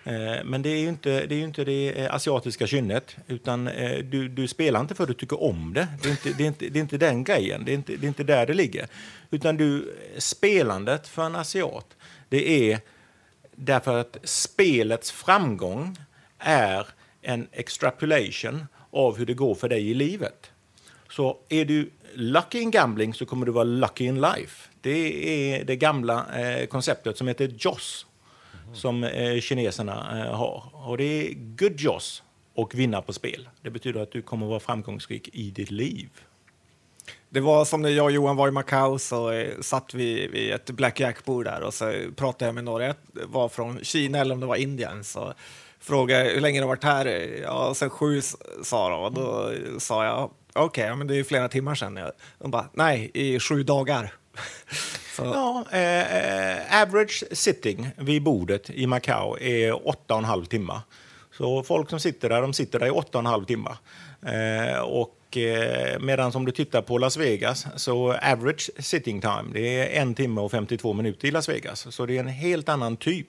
[0.05, 3.99] Eh, men det är ju inte det, är inte det eh, asiatiska kynnet, utan eh,
[3.99, 5.89] du, du spelar inte för att du tycker om det.
[6.03, 8.07] Det är inte, det är inte, det är inte den grejen, det är inte, det
[8.07, 8.87] är inte där det ligger.
[9.31, 11.97] Utan du, spelandet för en asiat,
[12.29, 12.81] det är
[13.57, 15.97] därför att spelets framgång
[16.39, 16.87] är
[17.23, 20.51] en extrapolation av hur det går för dig i livet.
[21.11, 24.69] Så är du lucky in gambling så kommer du vara lucky in life.
[24.81, 28.07] Det är det gamla eh, konceptet som heter JOS
[28.75, 30.63] som eh, kineserna eh, har.
[30.73, 32.23] Och det är good JOS
[32.55, 33.49] och vinna på spel.
[33.63, 36.09] Det betyder att du kommer vara framgångsrik i ditt liv.
[37.29, 40.53] Det var som när jag och Johan var i Macao så eh, satt vi vid
[40.53, 44.41] ett blackjack-bord där och så pratade jag med några, jag var från Kina eller om
[44.41, 45.05] det var Indien.
[45.05, 45.35] Så
[45.81, 47.07] frågade hur länge de varit här.
[47.43, 48.21] Ja, sen sju
[48.63, 51.99] sa de och då sa jag okej, okay, men det är ju flera timmar sedan.
[52.39, 54.13] De bara nej, i sju dagar.
[55.19, 60.81] Ja, eh, eh, average sitting vid bordet i Macao är åtta och en halv timme.
[61.39, 63.71] Så folk som sitter där, de sitter där i åtta och en halv timme.
[64.27, 69.83] Eh, och eh, medan om du tittar på Las Vegas så average sitting time det
[69.83, 71.95] är en timme och 52 minuter i Las Vegas.
[71.95, 73.29] Så det är en helt annan typ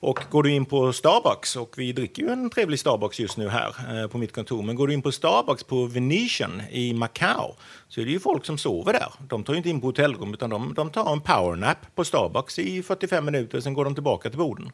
[0.00, 3.48] och går du in på Starbucks, och vi dricker ju en trevlig Starbucks just nu
[3.48, 7.56] här eh, på mitt kontor, men går du in på Starbucks på Venetian i Macao
[7.88, 9.12] så är det ju folk som sover där.
[9.28, 12.82] De tar inte in på hotellrum utan de, de tar en powernap på Starbucks i
[12.82, 14.72] 45 minuter, sen går de tillbaka till borden.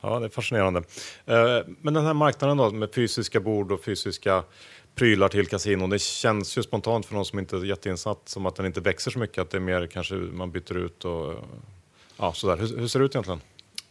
[0.00, 0.82] Ja, det är fascinerande.
[1.26, 4.42] Eh, men den här marknaden då med fysiska bord och fysiska
[4.94, 8.56] prylar till kasinon, det känns ju spontant för någon som inte är jätteinsatt som att
[8.56, 11.34] den inte växer så mycket, att det är mer kanske man byter ut och
[12.16, 12.56] ja, sådär.
[12.56, 13.40] Hur, hur ser det ut egentligen?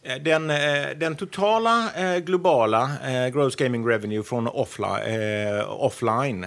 [0.02, 2.90] Eh, den, eh, den totala globala
[3.32, 6.46] gross gaming revenue från offline, offline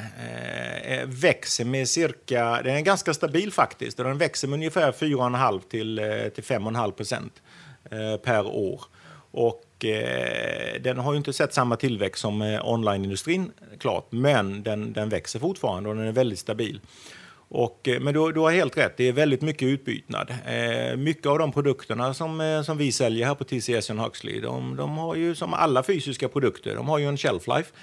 [1.05, 5.95] växer med cirka, den är ganska stabil faktiskt, den växer med ungefär 4,5 till,
[6.35, 7.41] till 5,5 procent
[8.23, 8.81] per år.
[9.31, 14.93] Och eh, den har ju inte sett samma tillväxt som eh, onlineindustrin, klart, men den,
[14.93, 16.79] den växer fortfarande och den är väldigt stabil.
[17.53, 20.33] Och, eh, men du, du har helt rätt, det är väldigt mycket utbytnad.
[20.45, 24.75] Eh, mycket av de produkterna som, eh, som vi säljer här på TCS Huxley, de,
[24.75, 27.73] de har ju som alla fysiska produkter, de har ju en shelf life.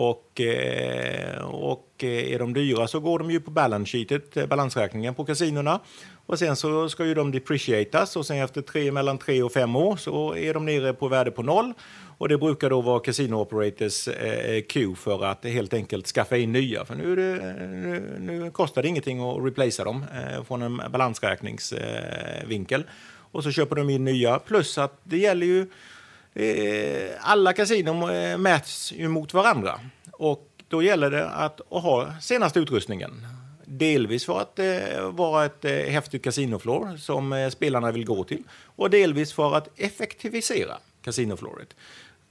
[0.00, 4.46] Och, eh, och eh, är de dyra så går de ju på balance sheetet, eh,
[4.46, 5.80] balansräkningen på kasinona.
[6.26, 9.76] Och sen så ska ju de depreciatas och sen efter tre, mellan tre och fem
[9.76, 11.72] år så är de nere på värde på noll.
[12.18, 16.52] Och det brukar då vara Casino Operators eh, Q för att helt enkelt skaffa in
[16.52, 16.84] nya.
[16.84, 22.80] För nu, det, nu, nu kostar det ingenting att replacea dem eh, från en balansräkningsvinkel.
[22.80, 22.86] Eh,
[23.32, 24.38] och så köper de in nya.
[24.38, 25.66] Plus att det gäller ju...
[26.38, 29.80] Eh, alla kasinon eh, mäts ju mot varandra.
[30.12, 33.26] Och då gäller det att, ha senaste utrustningen.
[33.64, 38.42] Delvis för att eh, vara ett eh, häftigt kasinoflor som eh, spelarna vill gå till
[38.76, 41.74] och delvis för att effektivisera kasinofloret.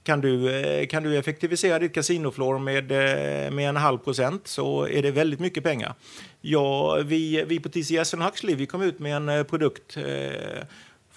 [0.02, 4.88] Kan du, eh, kan du effektivisera ditt kasinoflor med, eh, med en halv procent så
[4.88, 5.94] är det väldigt mycket pengar.
[6.40, 10.64] Ja, vi, vi på TCS Huxley vi kom ut med en eh, produkt eh,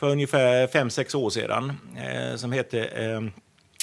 [0.01, 3.21] för ungefär 5-6 år sedan eh, som hette eh,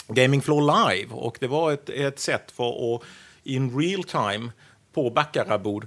[0.08, 1.14] Gaming Floor Live.
[1.14, 3.02] Och det var ett, ett sätt för att
[3.44, 4.50] in real time
[4.94, 5.86] på Baccarabord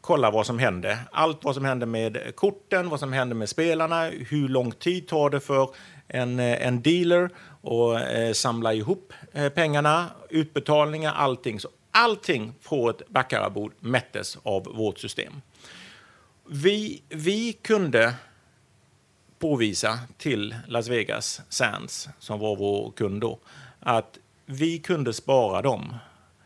[0.00, 0.98] kolla vad som hände.
[1.12, 5.30] Allt vad som hände med korten, vad som hände med spelarna, hur lång tid tar
[5.30, 5.68] det för
[6.08, 7.30] en, eh, en dealer
[7.60, 11.60] och eh, samla ihop eh, pengarna, utbetalningar, allting.
[11.60, 15.32] Så allting på ett Baccarabord mättes av vårt system.
[16.48, 18.14] Vi, vi kunde
[19.40, 23.38] påvisa till Las Vegas Sands, som var vår kund då,
[23.80, 25.94] att vi kunde spara dem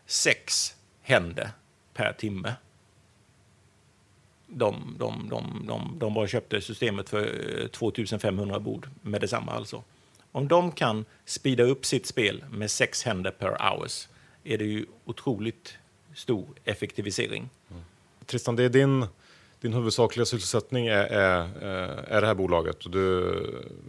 [0.07, 1.51] sex händer
[1.95, 2.55] per timme.
[4.47, 9.83] De, de, de, de, de bara köpte systemet för eh, 2500 bord med detsamma alltså.
[10.33, 14.09] Om de kan speeda upp sitt spel med sex händer per hours
[14.45, 15.79] är det ju otroligt
[16.15, 17.51] stor effektivisering.
[17.71, 17.83] Mm.
[18.27, 19.07] Tristan, det är din,
[19.65, 21.49] din huvudsakliga sysselsättning är, är,
[22.09, 22.77] är det här bolaget.
[22.93, 23.21] Du,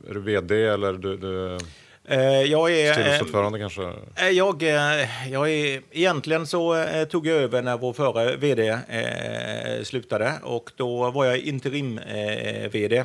[0.10, 1.58] är du vd eller du, du
[2.06, 3.94] eh, jag är styrelseordförande kanske?
[4.16, 4.64] Eh, jag,
[5.32, 11.12] jag är, egentligen så tog jag över när vår förra vd eh, slutade och då
[11.12, 13.04] var jag interim eh, vd,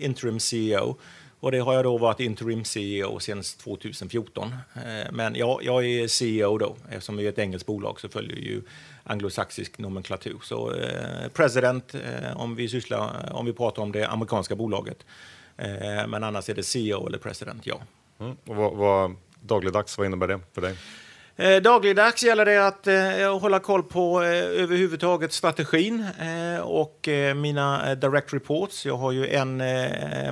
[0.00, 0.96] interim CEO.
[1.40, 4.54] Och det har jag då varit interim CEO sedan 2014.
[4.74, 8.36] Eh, men ja, jag är CEO då, eftersom vi är ett engelskt bolag så följer
[8.36, 8.62] ju
[9.08, 10.38] anglosaxisk nomenklatur.
[10.42, 15.06] Så eh, president eh, om vi sysslar, om vi pratar om det amerikanska bolaget.
[15.56, 17.80] Eh, men annars är det CEO eller president, ja.
[18.20, 18.36] Mm.
[18.46, 20.76] Och vad, vad, dagligdags, vad innebär det för dig?
[21.40, 27.34] Eh, dagligdags gäller det att eh, hålla koll på eh, överhuvudtaget strategin eh, och eh,
[27.34, 28.86] mina eh, direct reports.
[28.86, 29.62] Jag har ju en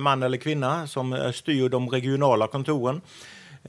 [0.03, 3.01] man eller kvinna som styr de regionala kontoren.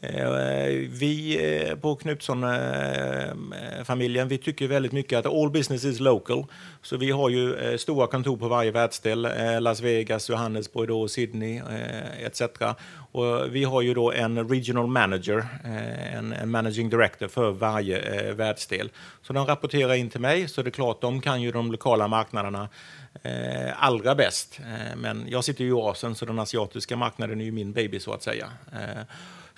[0.02, 6.46] Eh, vi eh, på Knutsson-familjen vi tycker väldigt mycket att all business is local.
[6.82, 9.28] Så vi har ju eh, stora kontor på varje världsdel.
[9.60, 11.62] Las Vegas, Johannesburg, då, Sydney
[12.20, 12.42] etc.
[13.12, 15.48] Och vi har ju då en regional manager,
[16.14, 18.92] en, managing director för varje världsdel.
[19.22, 22.08] Så de rapporterar in till mig, så det är klart de kan ju de lokala
[22.08, 22.70] marknaderna
[23.24, 24.60] eh, allra bäst.
[24.60, 28.00] Eh, men jag sitter ju i Asien, så den asiatiska marknaden är ju min baby
[28.00, 28.50] så att säga.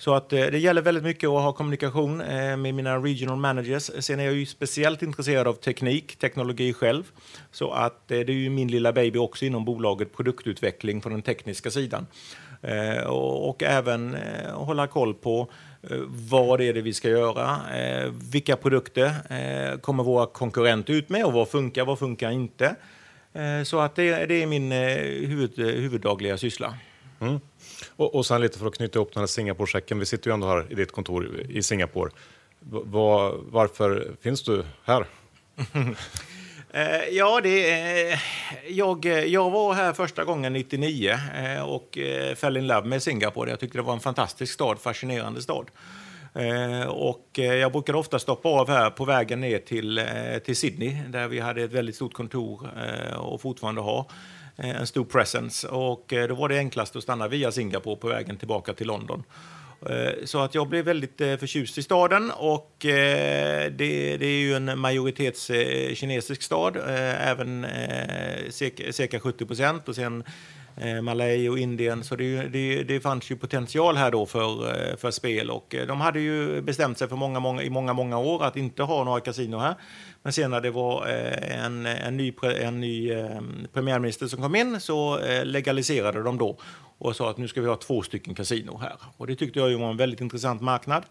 [0.00, 3.90] Så att eh, det gäller väldigt mycket att ha kommunikation eh, med mina regional managers.
[3.98, 7.04] Sen är jag ju speciellt intresserad av teknik, teknologi själv.
[7.50, 11.22] Så att eh, det är ju min lilla baby också inom bolaget, produktutveckling från den
[11.22, 12.06] tekniska sidan.
[13.06, 14.16] Och, även
[14.52, 15.50] hålla koll på
[16.08, 17.56] vad är det vi ska göra?
[18.32, 19.12] Vilka produkter
[19.80, 22.74] kommer våra konkurrenter ut med och vad funkar, vad funkar inte?
[23.64, 26.74] Så att det, är min huvud, huvuddagliga syssla.
[27.20, 27.40] Mm.
[27.96, 29.98] Och, och sen lite för att knyta ihop den här Singapore-säcken.
[29.98, 32.10] Vi sitter ju ändå här i ditt kontor i Singapore.
[32.60, 35.06] Var, varför finns du här?
[36.72, 37.70] Eh, ja, det
[38.12, 38.18] eh,
[38.68, 41.98] jag, jag var här första gången 99 eh, och
[42.36, 43.50] fell in love med Singapore.
[43.50, 45.66] Jag tyckte det var en fantastisk stad, fascinerande stad.
[46.88, 50.02] Och jag brukade ofta stoppa av här på vägen ner till,
[50.44, 52.70] till Sydney där vi hade ett väldigt stort kontor
[53.16, 54.10] och fortfarande har
[54.62, 55.68] Eh, en stor presence.
[55.68, 59.22] Och eh, då var det enklast att stanna via Singapore på vägen tillbaka till London.
[59.90, 63.68] Eh, så att jag blev väldigt förtjust i staden och det,
[64.18, 67.66] det är ju en majoritetskinesisk stad, även
[68.50, 70.24] cirka, cirka 70 procent och sen
[70.76, 72.04] eh, Malay och Indien.
[72.04, 75.86] Så det, det, det fanns ju potential här då för, eh, för spel och eh,
[75.86, 79.04] de hade ju bestämt sig för många, många, i många, många år att inte ha
[79.04, 79.74] några kasino här.
[80.22, 83.12] Men sen när det var eh, en, en ny, en ny
[83.72, 86.56] premiärminister som kom in så legaliserade de då
[86.98, 88.96] och sa att nu ska vi ha två stycken kasino här.
[89.16, 91.02] Och det tyckte jag ju var en väldigt intressant marknad.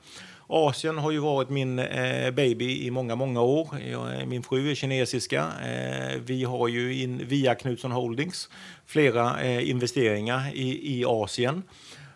[0.52, 3.68] Asien har ju varit min eh, baby i många, många år.
[3.92, 5.52] Jag, min fru är kinesiska.
[5.66, 8.50] Eh, vi har ju in, via Knutsson Holdings
[8.86, 11.64] flera eh, investeringar i, i Asien.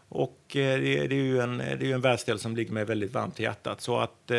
[0.09, 2.85] Och eh, det, det, är ju en, det är ju en världsdel som ligger mig
[2.85, 3.81] väldigt varmt i hjärtat.
[3.81, 4.37] Så att eh,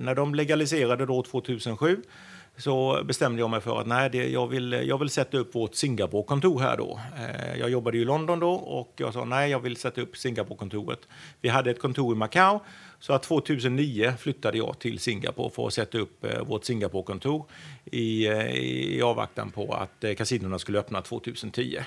[0.00, 2.02] när de legaliserade då 2007
[2.56, 5.74] så bestämde jag mig för att nej, det, jag, vill, jag vill sätta upp vårt
[5.74, 7.00] Singapore-kontor här då.
[7.16, 11.08] Eh, jag jobbade i London då och jag sa nej, jag vill sätta upp Singapore-kontoret.
[11.40, 12.60] Vi hade ett kontor i Macau,
[13.04, 17.44] så att 2009 flyttade jag till Singapore för att sätta upp eh, vårt Singapore-kontor
[17.84, 21.78] i, eh, i avvaktan på att eh, kasinona skulle öppna 2010.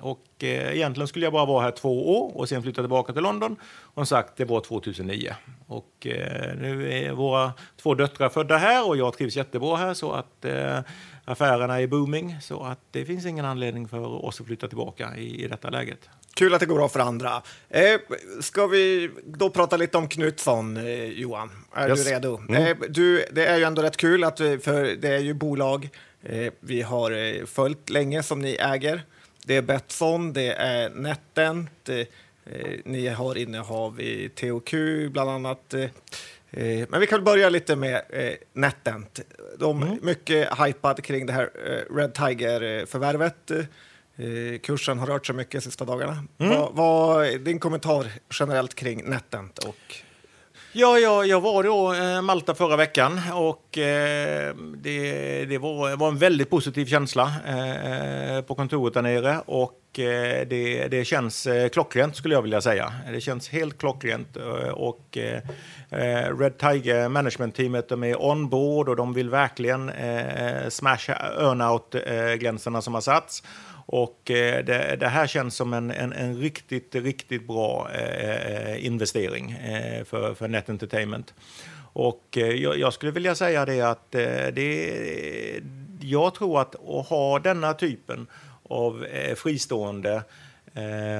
[0.00, 3.22] Och eh, egentligen skulle jag bara vara här två år och sen flytta tillbaka till
[3.22, 3.56] London.
[3.80, 5.34] Och som sagt, det var 2009.
[5.66, 10.12] Och eh, nu är våra två döttrar födda här och jag trivs jättebra här så
[10.12, 10.80] att eh,
[11.24, 12.36] affärerna är booming.
[12.40, 16.08] Så att det finns ingen anledning för oss att flytta tillbaka i, i detta läget.
[16.36, 17.42] Kul att det går bra för andra.
[17.68, 18.00] Eh,
[18.40, 21.50] ska vi då prata lite om Knutsson, eh, Johan?
[21.74, 22.04] Är Yes.
[22.04, 22.40] du redo?
[22.54, 25.88] Eh, du, det är ju ändå rätt kul, att för det är ju bolag
[26.22, 29.02] eh, vi har eh, följt länge som ni äger.
[29.46, 32.06] Det är Betsson, det är NetEnt, eh,
[32.84, 34.72] ni har innehav i THQ
[35.12, 35.74] bland annat.
[35.74, 35.88] Eh,
[36.88, 38.02] men vi kan börja lite med
[38.52, 39.20] NetEnt.
[39.58, 41.50] De är mycket hypad kring det här
[41.96, 43.50] Red Tiger-förvärvet.
[44.18, 46.24] Eh, kursen har rört sig mycket de sista dagarna.
[46.36, 49.58] Vad, vad är din kommentar generellt kring NetEnt?
[49.58, 50.02] Och,
[50.78, 56.08] Ja, ja, jag var då eh, Malta förra veckan och eh, det, det var, var
[56.08, 62.34] en väldigt positiv känsla eh, på kontoret där nere och det, det känns klockrent skulle
[62.34, 62.92] jag vilja säga.
[63.12, 64.36] Det känns helt klockrent
[64.72, 65.18] och
[66.38, 69.90] Red Tiger management-teamet de är on board och de vill verkligen
[70.68, 73.42] smasha earnout-gränserna som har satts.
[73.86, 78.86] Och eh, det, det här känns som en, en, en riktigt, riktigt bra eh, eh
[78.86, 81.34] investering eh, för, för Net Entertainment.
[81.92, 85.60] Och eh, jag, jag skulle vilja säga det att det,
[86.00, 88.26] jag tror att att ha denna typen
[88.68, 90.22] av fristående
[90.74, 91.18] eh,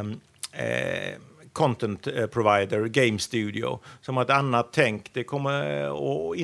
[0.52, 1.14] eh,
[1.56, 5.14] content eh, provider, game studio, som har ett annat tänk.
[5.14, 6.36] Det kommer eh, att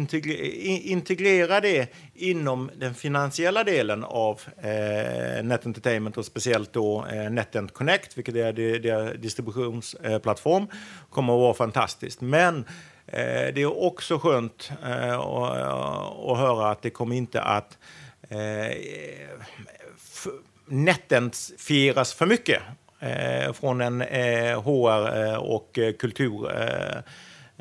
[0.85, 7.75] integrera det inom den finansiella delen av eh, Net Entertainment och speciellt då eh, NetEnt
[7.75, 10.67] Connect, vilket är deras distributionsplattform,
[11.11, 12.21] kommer att vara fantastiskt.
[12.21, 12.59] Men
[13.07, 17.79] eh, det är också skönt att, höra att det kommer inte att
[20.67, 22.63] Netent-firas för mycket
[23.53, 27.03] från en eh, HR eh, och eh, kultur eh,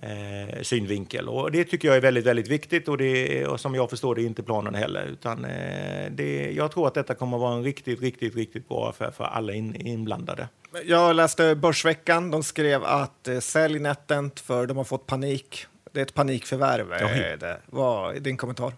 [0.01, 1.29] eh, synvinkel.
[1.29, 4.21] Och det tycker jag är väldigt, väldigt viktigt och, det, och som jag förstår det
[4.21, 5.05] är inte planen heller.
[5.05, 8.89] Utan, eh, det, jag tror att detta kommer att vara en riktigt, riktigt, riktigt bra
[8.89, 10.47] affär för alla in, inblandade.
[10.85, 12.31] Jag läste Börsveckan.
[12.31, 15.65] De skrev att eh, sälj Netent för de har fått panik.
[15.91, 16.93] Det är ett panikförvärv.
[16.93, 17.55] Eh.
[17.65, 18.73] Vad är din kommentar?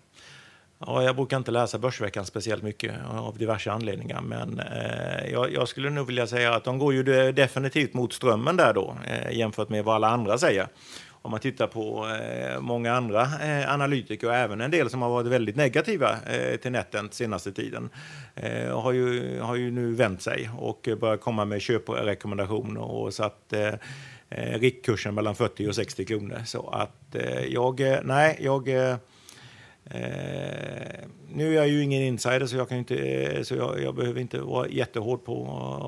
[0.79, 5.67] Ja, jag brukar inte läsa Börsveckan speciellt mycket av diverse anledningar, men eh, jag, jag,
[5.67, 9.69] skulle nog vilja säga att de går ju definitivt mot strömmen där då, eh, jämfört
[9.69, 10.67] med vad alla andra säger.
[11.23, 15.09] Om man tittar på eh, många andra eh, analytiker och även en del som har
[15.09, 17.89] varit väldigt negativa eh, till Netent senaste tiden
[18.35, 23.53] eh, har, ju, har ju nu vänt sig och börjat komma med köprekommendationer och satt
[23.53, 23.73] eh,
[24.29, 26.41] eh riktkursen mellan 40 och 60 kronor.
[26.45, 28.69] Så att eh, jag, eh, nej, jag
[29.85, 34.21] Eh, nu är jag ju ingen insider så jag, kan inte, så jag, jag, behöver
[34.21, 35.33] inte vara jättehård på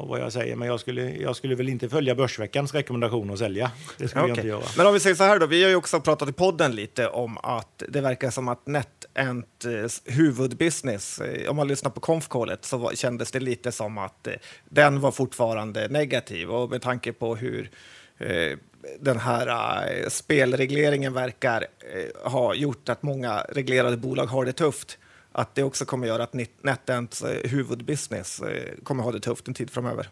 [0.10, 0.56] vad jag säger.
[0.56, 3.72] Men jag skulle, jag skulle väl inte följa Börsveckans rekommendation att sälja.
[3.98, 4.30] Det skulle okay.
[4.30, 4.64] jag inte göra.
[4.78, 7.08] Men om vi säger så här då, vi har ju också pratat i podden lite
[7.08, 12.91] om att det verkar som att NetEnts huvudbusiness, eh, om man lyssnar på konfkålet så
[12.96, 14.34] kändes det lite som att eh,
[14.70, 17.70] den var fortfarande negativ och med tanke på hur
[18.18, 18.58] eh,
[19.00, 24.98] den här äh, spelregleringen verkar äh, ha gjort att många reglerade bolag har det tufft.
[25.32, 28.42] Att det också kommer göra att NetEnts äh, eh, huvudbusiness
[28.84, 30.10] kommer ha det tufft en tid framöver.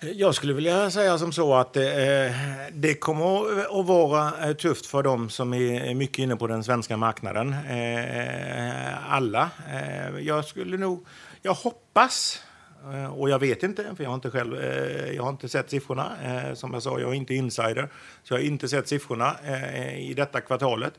[0.00, 1.72] Jag skulle vilja säga som så att
[2.72, 7.54] det kommer att vara tufft för dem som är mycket inne på den svenska marknaden.
[9.08, 9.50] Alla.
[10.20, 11.06] Jag skulle nog,
[11.42, 12.42] jag hoppas
[12.90, 15.70] Eh, och jag vet inte, för jag har inte, själv, eh, jag har inte sett
[15.70, 16.12] siffrorna.
[16.24, 17.88] Eh, som jag sa, jag är inte insider,
[18.22, 19.36] så jag har inte sett siffrorna
[19.96, 20.92] i detta kvartalet.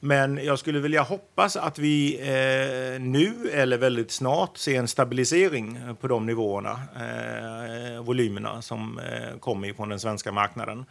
[0.00, 2.18] Men jag skulle vilja hoppas att vi
[3.00, 6.80] nu eller väldigt snart ser en stabilisering på de nivåerna,
[8.02, 9.00] volymerna som
[9.40, 10.84] kommer från den svenska marknaden.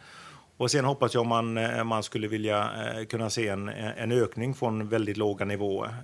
[0.56, 2.70] Och sen hoppas jag man, man skulle vilja
[3.08, 5.94] kunna se en, en ökning från väldigt låga nivåer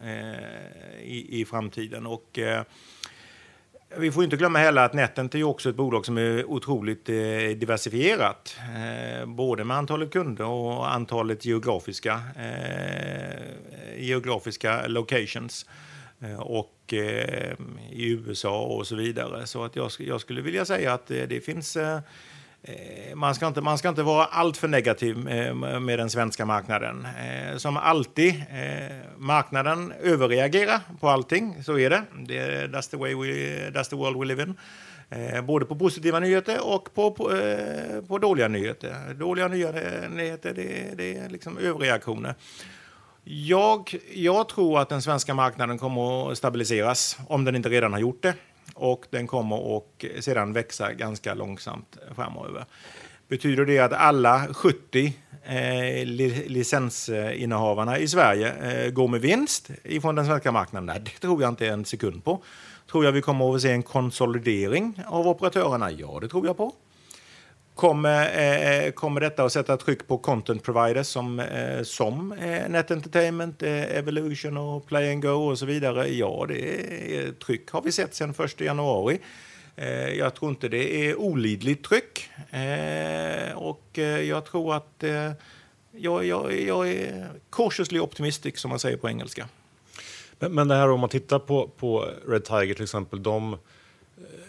[1.02, 2.06] i, i framtiden.
[2.06, 2.38] Och,
[3.98, 7.14] vi får inte glömma heller att Netent är också ett bolag som är otroligt eh,
[7.56, 8.56] diversifierat.
[8.76, 13.44] Eh, både med antalet kunder och antalet geografiska, eh,
[13.98, 15.66] geografiska locations.
[16.38, 16.92] Och
[17.92, 19.46] i USA och så vidare.
[19.46, 21.76] Så att jag, jag skulle vilja säga att det, finns
[22.66, 27.06] Eh, man ska, inte, man ska inte vara alltför negativ eh, med den svenska marknaden.
[27.06, 28.34] Eh, som alltid,
[29.16, 31.62] marknaden överreagerar på allting.
[31.64, 32.02] Så är det.
[32.66, 33.30] That's the, way we,
[33.70, 34.56] that's the world we live in.
[35.46, 37.32] Både på positiva nyheter och på, på,
[38.08, 39.14] på dåliga nyheter.
[39.14, 42.34] Dåliga nyheter, det, det är liksom överreaktioner.
[43.24, 48.00] Jag, jag tror att den svenska marknaden kommer att stabiliseras, om den inte redan har
[48.00, 48.34] gjort det
[48.74, 52.64] och den kommer att sedan växa ganska långsamt framöver.
[53.28, 55.12] Betyder det att alla 70
[55.44, 56.06] eh,
[56.46, 60.86] licensinnehavarna i Sverige eh, går med vinst ifrån den svenska marknaden?
[60.86, 62.42] Nej, det tror jag inte en sekund på.
[62.90, 65.90] Tror jag vi kommer att se en konsolidering av operatörerna?
[65.90, 66.72] Ja, det tror jag på.
[67.74, 72.68] Kommer, eh, eh, kommer detta att sätta tryck på content providers som, eh, som eh,
[72.68, 76.08] Net Entertainment, eh, Evolution och Play and Go och så vidare?
[76.08, 76.60] Ja, det
[77.16, 79.18] är, tryck har vi sett sedan 1 januari.
[79.76, 82.28] Eh, jag tror inte det är olidligt tryck.
[82.50, 85.32] Eh, och eh, jag tror att eh,
[85.92, 89.48] jag, jag, jag är cautiously optimistic, som man säger på engelska.
[90.38, 93.56] Men, men det här om man tittar på, på Red Tiger till exempel, de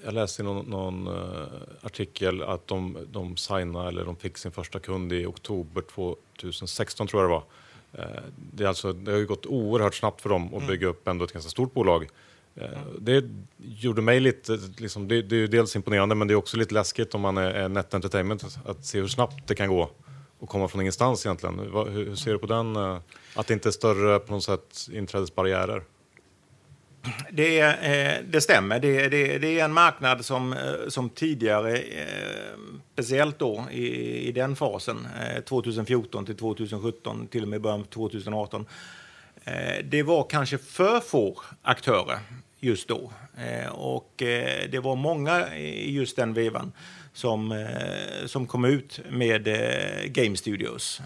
[0.03, 1.43] jag läste i någon, någon uh,
[1.81, 5.83] artikel att de, de signade, eller de fick sin första kund i oktober
[6.39, 7.43] 2016 tror jag det var.
[8.05, 8.21] Uh,
[8.53, 10.67] det, är alltså, det har ju gått oerhört snabbt för dem att mm.
[10.67, 12.07] bygga upp ändå ett ganska stort bolag.
[12.61, 12.67] Uh,
[12.99, 16.57] det gjorde mig lite, liksom, det, det, är ju dels imponerande men det är också
[16.57, 19.89] lite läskigt om man är, är Net Entertainment att se hur snabbt det kan gå
[20.39, 21.59] och komma från ingenstans egentligen.
[21.59, 22.75] Hur, hur ser du på den?
[23.35, 25.83] Att det inte är större på något sätt inträdesbarriärer?
[27.31, 28.79] Det, eh, det stämmer.
[28.79, 32.57] Det, det, det, är en marknad som, eh, som tidigare, eh,
[32.93, 33.87] speciellt då i,
[34.27, 38.65] i den fasen, eh, 2014 till 2017, till och med början av 2018,
[39.43, 39.53] eh,
[39.83, 42.19] det var kanske för få aktörer
[42.59, 43.11] just då.
[43.71, 44.13] Och
[44.69, 46.71] det var många i just den vevan
[47.13, 47.67] som,
[48.25, 49.43] som kom ut med
[50.13, 51.01] Game Studios.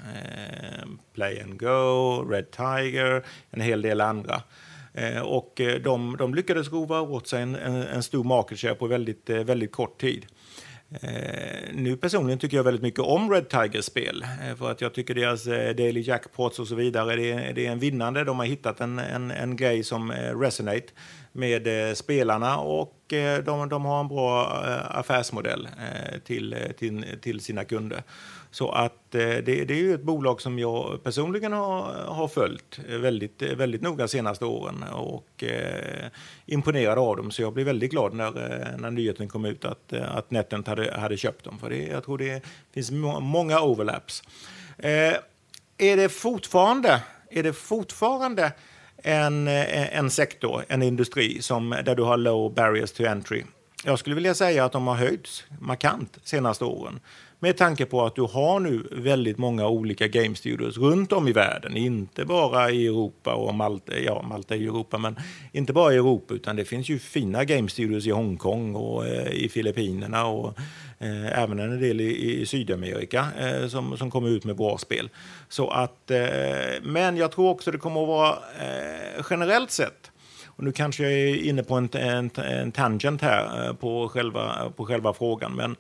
[1.13, 4.41] Play and Go, Red Tiger, en hel del andra.
[4.93, 8.75] Eh, och eh, de, de lyckades rova åt sig en, en, en stor market share
[8.75, 10.25] på väldigt, eh, väldigt kort tid.
[10.91, 14.25] Eh, nu personligen tycker jag väldigt mycket om Red Tigers spel.
[14.47, 17.65] Eh, för att jag tycker deras eh, Daily Jackpots och så vidare, det är, det
[17.65, 18.23] är en vinnande.
[18.23, 20.87] De har hittat en, en, en grej som eh, Resonate.
[21.31, 22.95] med eh, spelarna och
[23.45, 24.45] de, de har en bra
[24.89, 25.67] affärsmodell
[26.25, 28.03] till, till, till sina kunder.
[28.51, 32.79] Så att eh, det, det, är ju ett bolag som jag personligen har, har följt
[32.87, 36.07] väldigt, eh, väldigt noga de senaste åren och eh,
[36.45, 37.31] imponerad av dem.
[37.31, 40.99] Så jag blev väldigt glad när, eh, när nyheten kom ut att, att Netent hade,
[40.99, 41.59] hade köpt dem.
[41.59, 44.23] För det, jag tror det finns må, många overlaps.
[44.77, 45.13] Eh,
[45.77, 48.51] är det fortfarande, är det fortfarande
[49.03, 53.43] en, en sektor, en industri som, där du har low barriers to entry?
[53.83, 56.99] Jag skulle vilja säga att de har höjts markant de senaste åren.
[57.41, 61.31] Med tanke på att du har nu väldigt många olika game studios runt om i
[61.31, 61.77] världen.
[61.77, 65.15] Inte bara i Europa och Malta, ja Malta i Europa, men
[65.51, 69.31] inte bara i Europa utan det finns ju fina game studios i Hongkong och eh,
[69.31, 70.59] i Filippinerna och
[70.97, 75.09] eh, även en del i, i Sydamerika eh, som, som kommer ut med bra spel.
[75.49, 76.19] Så att, eh,
[76.81, 80.11] men jag tror också det kommer att vara eh, generellt sett
[80.59, 84.71] och nu kanske jag är inne på en, en, en tangent här eh, på själva,
[84.75, 85.75] på själva frågan, men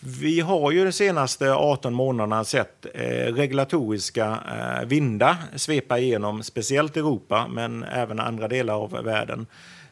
[0.00, 6.96] vi har ju de senaste 18 månaderna sett eh, regulatoriska eh, vindar svepa igenom speciellt
[6.96, 9.46] Europa, men även andra delar av världen.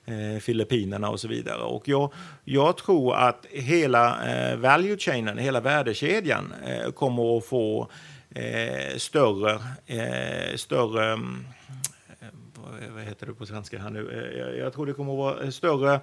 [0.08, 1.62] Eh, Filippinerna och så vidare.
[1.62, 2.12] Och jag,
[2.44, 7.90] jag tror att hela eh, value chainen, hela värdekedjan eh, kommer att få
[8.30, 9.52] eh, större,
[9.86, 11.46] eh, större mm,
[12.66, 14.10] Eh, vad heter det på svenska här nu?
[14.12, 16.00] Eh, jag, jag tror det kommer att vara eh, större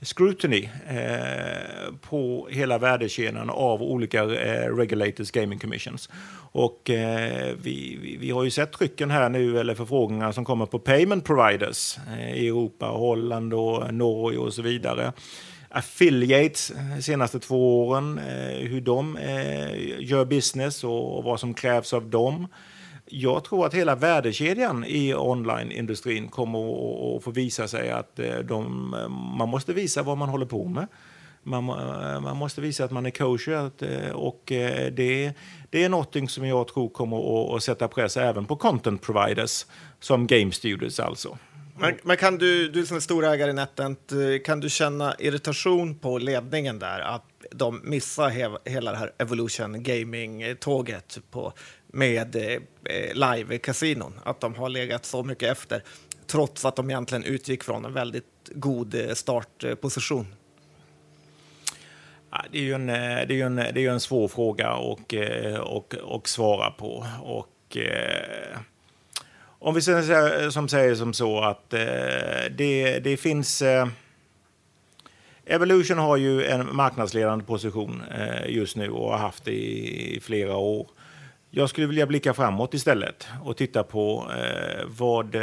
[0.00, 6.10] scrutiny eh, på hela värdekedjan av olika eh, regulators gaming commissions.
[6.52, 10.66] Och eh, vi, vi, vi, har ju sett trycken här nu, eller förfrågningar som kommer
[10.66, 11.98] på payment providers
[12.34, 15.12] i Europa, Holland och Norge och så vidare
[15.72, 18.18] affiliates de senaste två åren,
[18.58, 19.18] hur de
[19.98, 22.48] gör business och vad som krävs av dem
[23.10, 26.58] jag tror att hela värdekedjan i onlineindustrin kommer
[27.16, 30.64] att få visa sig att eh, de, eh, man måste visa vad man håller på
[30.64, 30.86] med.
[31.42, 33.70] Man, eh, man måste visa att man är kosher
[34.12, 35.34] och det,
[35.70, 39.66] det är något som jag tror kommer att sätta press även på content providers
[40.00, 41.38] som game studios alltså.
[41.78, 44.12] Men, men, kan du, du som är storägare i Netent,
[44.44, 47.00] kan du känna irritation på ledningen där?
[47.00, 51.18] Att de missar he hela det här Evolution Gaming-tåget
[51.92, 54.20] med eh, live-kasinon.
[54.24, 55.82] Att de har legat så mycket efter
[56.30, 58.24] trots att de egentligen utgick från en väldigt
[58.54, 60.26] god eh, startposition.
[62.32, 65.60] Eh, det är ju en, det är en, det är en svår fråga och, eh,
[65.60, 67.06] och, och svara på.
[67.22, 67.76] Och,
[69.62, 73.62] om vi säger som säger som så att det, det finns
[75.44, 78.02] Evolution har ju en marknadsledande position
[78.46, 80.86] just nu och har haft det i flera år.
[81.52, 85.34] Jag skulle vilja blicka framåt istället och titta på eh, vad...
[85.34, 85.42] Eh,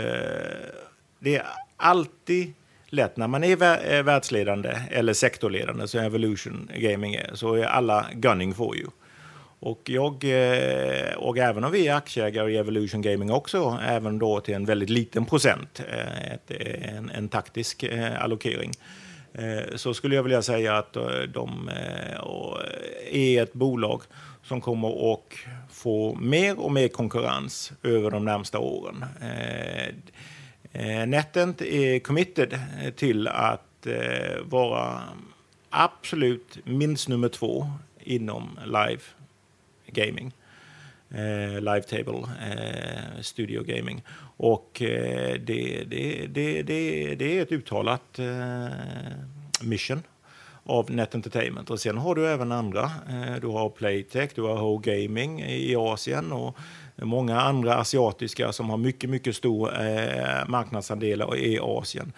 [1.20, 1.46] det är
[1.78, 2.54] alltid
[2.90, 8.06] lätt när man är eh, världsledande eller sektorledande, som Evolution Gaming är, så är alla
[8.14, 8.90] gunning for you.
[9.60, 14.40] Och, jag, eh, och även om vi är aktieägare i Evolution Gaming också, även då
[14.40, 16.52] till en väldigt liten procent, eh, ett,
[16.82, 17.84] en, en taktisk
[18.20, 18.72] allokering,
[19.38, 22.20] Eh, så skulle jag vilja säga att eh, de eh,
[23.12, 24.02] är ett bolag
[24.44, 25.34] som kommer att
[25.88, 29.06] få mer och mer konkurrens över de närmsta åren.
[29.22, 29.88] Eh,
[30.72, 33.88] eh, Netent är committed eh, till att
[34.44, 35.04] vara
[35.70, 37.70] absolut minst nummer två
[38.00, 39.02] inom live
[39.92, 40.32] gaming.
[41.60, 42.28] live table
[43.22, 44.04] studio gaming.
[44.38, 48.68] Och eh, det, det, det, det, det är ett uttalat eh,
[49.62, 50.04] mission
[50.68, 51.70] av Net Entertainment.
[51.70, 52.92] Och sen har du även andra.
[53.10, 56.58] Eh, du har Playtech, du har Ho Gaming i Asien och
[56.96, 62.14] många andra asiatiska som har mycket, mycket stor eh, marknadsandel i Asien.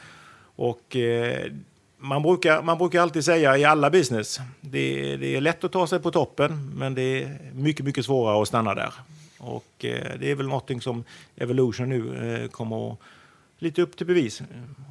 [0.55, 1.51] Och eh,
[1.97, 5.87] man brukar, man brukar alltid säga i alla business, det, det är lätt att ta
[5.87, 8.93] sig på toppen, men det är mycket, mycket svårare att stanna där.
[9.37, 11.03] Och det är väl någonting som
[11.35, 12.99] Evolution nu kommer att
[13.59, 14.41] lite upp till bevis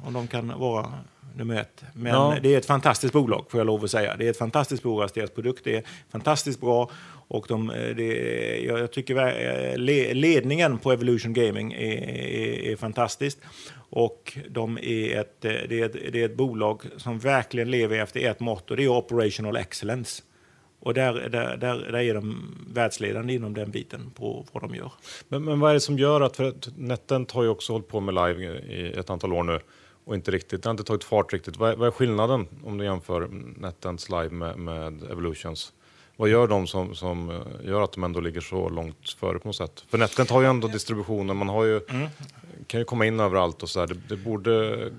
[0.05, 0.93] om de kan vara
[1.35, 1.83] nummer ett.
[1.93, 2.37] Men ja.
[2.41, 4.15] det är ett fantastiskt bolag får jag lov att säga.
[4.15, 6.91] Det är ett fantastiskt bolag, deras produkt är fantastiskt bra
[7.27, 7.67] och de,
[7.97, 9.77] det, jag tycker
[10.13, 13.37] ledningen på Evolution Gaming är, är, är fantastisk.
[13.89, 18.19] Och de är ett, det, är ett, det är ett bolag som verkligen lever efter
[18.19, 20.23] ett mått och det är operational excellence.
[20.79, 24.91] Och där, där, där, där är de världsledande inom den biten på vad de gör.
[25.27, 27.99] Men, men vad är det som gör att, för Netent har ju också hållit på
[27.99, 29.59] med live i ett antal år nu
[30.09, 31.57] och inte riktigt, det har inte tagit fart riktigt.
[31.57, 35.73] Vad är, vad är skillnaden om du jämför Netents live med, med Evolutions?
[36.15, 39.47] Vad gör de som, som eh, gör att de ändå ligger så långt före på
[39.47, 39.83] något sätt?
[39.89, 42.07] För Netent har ju ändå distributionen, man har ju, mm.
[42.67, 43.85] kan ju komma in överallt och så.
[43.85, 44.91] Det, det borde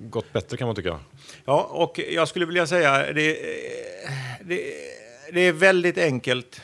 [0.00, 0.98] gått bättre kan man tycka.
[1.44, 3.38] Ja, och jag skulle vilja säga det,
[4.44, 4.74] det,
[5.32, 6.60] det är väldigt enkelt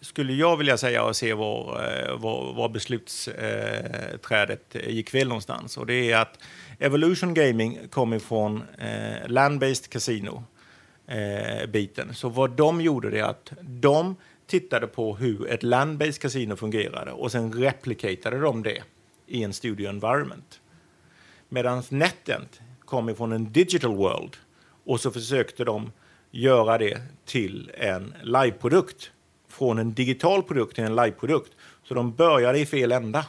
[0.00, 5.76] skulle jag vilja säga att se var, eh, var, var beslutsträdet gick fel någonstans.
[5.76, 6.38] Och det är att
[6.78, 10.44] Evolution Gaming kom ifrån eh, land-based casino
[11.06, 12.14] eh, biten.
[12.14, 14.16] Så vad de gjorde det att de
[14.46, 18.82] tittade på hur ett land-based casino fungerade och sen replikerade de det
[19.26, 20.60] i en studio environment.
[21.48, 24.36] Medan NetEnt kom ifrån en digital world
[24.84, 25.92] och så försökte de
[26.30, 29.10] göra det till en liveprodukt.
[29.48, 31.52] Från en digital produkt till en liveprodukt.
[31.84, 33.26] Så de började i fel ända.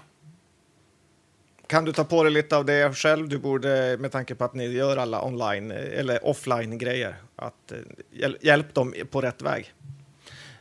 [1.68, 3.30] Kan du ta på dig lite av det själv?
[3.30, 8.32] Du borde, med tanke på att ni gör alla online eller offline grejer, att eh,
[8.42, 9.74] hjälp dem på rätt väg.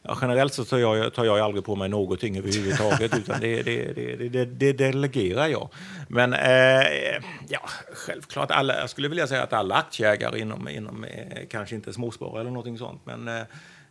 [0.02, 3.92] Ja, generellt så tar jag, tar jag aldrig på mig någonting överhuvudtaget, utan det, det,
[3.92, 5.68] det, det, det delegerar jag.
[6.08, 7.60] Men eh, ja,
[7.92, 12.40] självklart, alla, jag skulle vilja säga att alla aktieägare inom, inom eh, kanske inte småsparare
[12.40, 13.40] eller någonting sånt, men eh,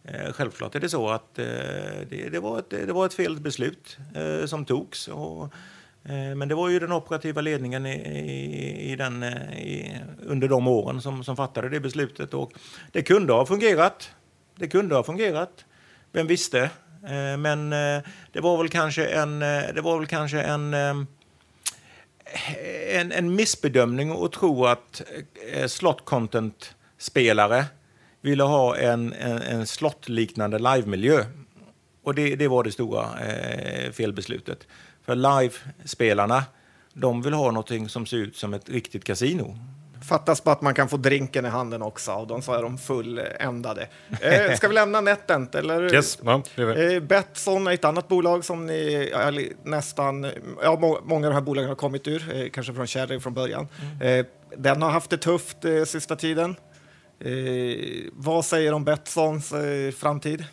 [0.04, 1.46] eh, självklart är det så att eh,
[2.10, 3.98] det, var ett, det var ett fel beslut
[4.46, 5.08] som togs.
[5.08, 5.54] Och,
[6.06, 10.48] Eh, men det var ju den operativa ledningen i, i, i den, eh, i, under
[10.48, 12.34] de åren som, som fattade det beslutet.
[12.34, 12.54] Och
[12.92, 14.12] det kunde ha fungerat.
[14.56, 15.66] Det kunde ha fungerat.
[16.12, 16.60] Vem visste?
[17.08, 17.70] Eh, men
[18.32, 20.74] det var väl kanske en, det var väl kanske en,
[22.90, 25.02] en, en missbedömning att tro att
[25.68, 27.66] slot content-spelare
[28.22, 31.26] ville ha en, en, en slottliknande livemiljö.
[32.04, 34.68] Och det, det var det stora eh, felbeslutet.
[35.06, 36.44] För live-spelarna,
[36.94, 39.58] de vill ha något som ser ut som ett riktigt kasino.
[40.10, 42.78] Fattas bara att man kan få drinken i handen också och de så är de
[42.78, 43.88] fulländade.
[44.22, 45.56] Eh, ska vi lämna Netent?
[45.56, 45.94] Eller?
[45.94, 50.32] Yes, ja, eh, Betsson är ett annat bolag som ni nästan,
[50.64, 53.34] ja, må, många av de här bolagen har kommit ur, eh, kanske från Cherry från
[53.34, 53.68] början.
[53.82, 54.20] Mm.
[54.20, 54.26] Eh,
[54.58, 56.56] den har haft det tufft eh, sista tiden.
[57.20, 57.32] Eh,
[58.14, 60.46] vad säger du om Betssons eh, framtid?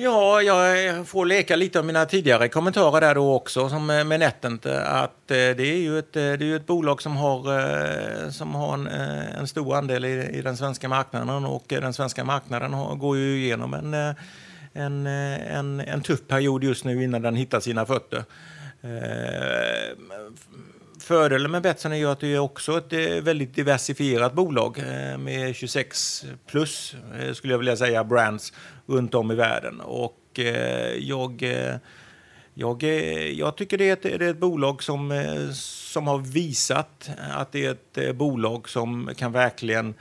[0.00, 4.20] Ja, jag får leka lite av mina tidigare kommentarer där då också som eh, med
[4.20, 4.66] Netent.
[4.66, 8.74] Eh, att eh, det är ju ett, det är ett bolag som har, som har
[8.74, 13.16] en, en stor andel i, i, den svenska marknaden och den svenska marknaden har, går
[13.16, 13.94] ju igenom en,
[14.72, 18.24] en, en, en tuff period just nu innan den hittar sina fötter.
[21.08, 25.18] Fördelen med Betsson är ju att det är också ett eh, väldigt diversifierat bolag eh,
[25.18, 28.52] med 26 plus, eh, skulle jag vilja säga, brands
[28.86, 29.80] runt om i världen.
[29.80, 30.14] Och
[30.98, 31.42] jag,
[32.54, 32.82] jag,
[33.34, 35.12] jag tycker det är, ett, det är ett bolag som,
[35.52, 39.94] som har visat att det är ett bolag som kan verkligen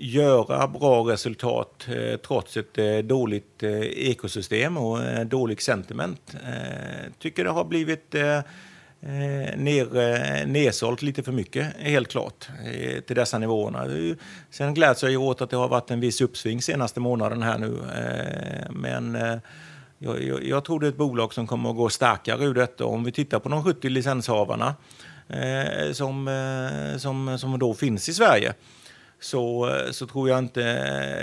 [0.00, 6.36] göra bra resultat eh, trots ett eh, dåligt eh, ekosystem och dålig sentiment.
[7.18, 8.14] tycker det har blivit
[9.02, 13.86] eh, ner, eh, lite för mycket, helt klart, eh, till dessa nivåerna.
[14.50, 17.78] Sen gläds jag åt att det har varit en viss uppsving senaste månaden här nu.
[17.94, 19.38] Eh, men eh,
[19.98, 22.84] jag, jag, jag, tror det är ett bolag som kommer att gå starkare ur detta.
[22.84, 24.74] Om vi tittar på de 70 licenshavarna
[25.28, 28.54] eh, som, eh, som, som då finns i Sverige
[29.20, 30.60] så, eh, så tror jag inte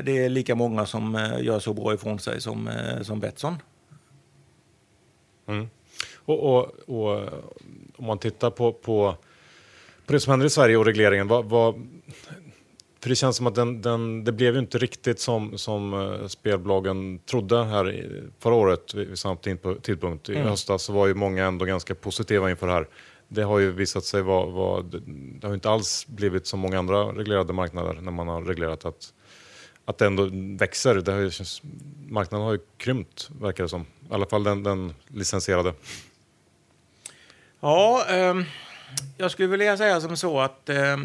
[0.02, 2.70] det är lika många som eh, gör så bra ifrån sig som,
[3.02, 3.56] som Betsson.
[5.48, 5.68] Mm.
[6.28, 7.30] Och, och, och,
[7.98, 9.16] om man tittar på, på,
[10.06, 11.88] på det som händer i Sverige och regleringen, vad, vad,
[13.00, 16.28] för det känns som att den, den, det blev ju inte riktigt som, som uh,
[16.28, 19.36] spelbolagen trodde här i, förra året vid samma
[19.82, 20.30] tidpunkt.
[20.30, 20.48] I mm.
[20.48, 22.88] höstas så var ju många ändå ganska positiva inför det här.
[23.28, 24.82] Det har ju visat sig vara, vara
[25.42, 29.14] det har inte alls blivit som många andra reglerade marknader när man har reglerat att,
[29.86, 30.96] att det ändå växer.
[30.96, 31.32] Det har ju,
[32.08, 33.82] marknaden har ju krympt verkar det som.
[33.82, 35.74] I alla fall den, den licensierade.
[37.60, 38.36] Ja, eh,
[39.18, 40.98] jag skulle vilja säga som så att eh,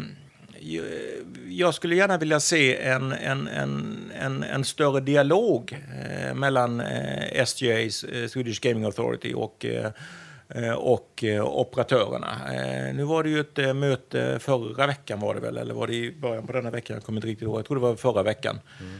[1.47, 5.77] jag skulle gärna vilja se en, en, en, en, en större dialog
[6.09, 7.89] eh, mellan eh, SGA, eh,
[8.27, 9.91] Swedish Gaming Authority, och eh,
[10.49, 12.37] eh, och operatörerna.
[12.93, 16.11] Nu var det ju ett möte förra veckan var det väl, eller var det i
[16.11, 16.95] början på denna veckan?
[16.95, 17.59] Jag kommer inte riktigt ihåg.
[17.59, 18.59] Jag tror det var förra veckan.
[18.79, 18.99] Mm.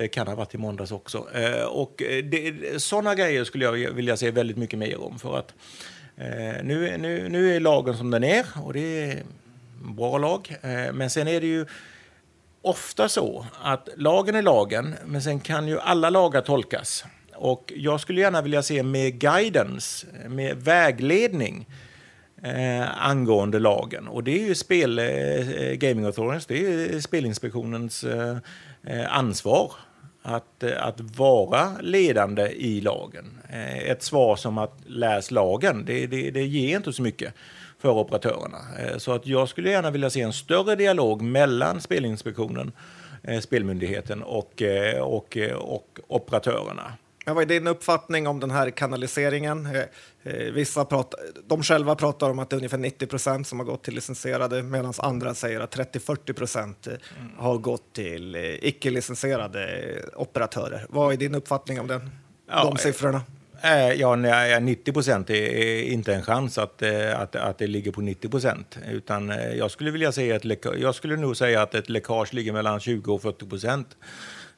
[0.00, 1.18] Det kan ha varit i måndags också.
[1.68, 5.18] Och det, sådana grejer skulle jag vilja se väldigt mycket mer om.
[5.18, 5.54] För att
[6.20, 9.22] Eh, nu, nu, nu är lagen som den är och det är
[9.84, 10.56] en bra lag.
[10.62, 11.66] Eh, men sen är det ju
[12.62, 17.04] ofta så att lagen är lagen, men sen kan ju alla lagar tolkas.
[17.34, 21.66] Och jag skulle gärna vilja se mer guidance, mer vägledning
[22.42, 24.08] eh, angående lagen.
[24.08, 25.04] Och det är ju spel, eh,
[25.72, 28.36] Gaming Authorities, det är Spelinspektionens eh,
[28.86, 29.72] eh ansvar
[30.28, 33.38] att, eh, att vara ledande i lagen.
[33.50, 37.34] Eh, ett svar som att läs lagen, det, det, det ger inte så mycket.
[37.80, 38.58] för operatörerna.
[38.78, 42.72] Eh, så att jag skulle gärna vilja se en större dialog mellan Spelinspektionen,
[43.40, 44.62] Spelmyndigheten och,
[45.00, 46.92] och, och operatörerna.
[47.28, 49.66] Men vad är din uppfattning om den här kanaliseringen?
[49.66, 49.82] Eh,
[50.22, 53.66] eh, Vissa pratar, de själva pratar om att det är ungefär 90 procent som har
[53.66, 56.92] gått till licensierade medan andra säger att 30-40 procent eh,
[57.36, 60.86] har gått till icke-licensierade operatörer.
[60.88, 62.10] Vad är din uppfattning om den,
[62.50, 63.22] Ja, de siffrorna?
[63.96, 66.82] Ja, nej, 90 procent är inte en chans att,
[67.14, 68.78] att, att det ligger på 90 procent.
[68.90, 70.44] Utan jag skulle vilja säga att
[70.78, 73.96] jag skulle nog säga att ett läckage ligger mellan 20 och 40 procent.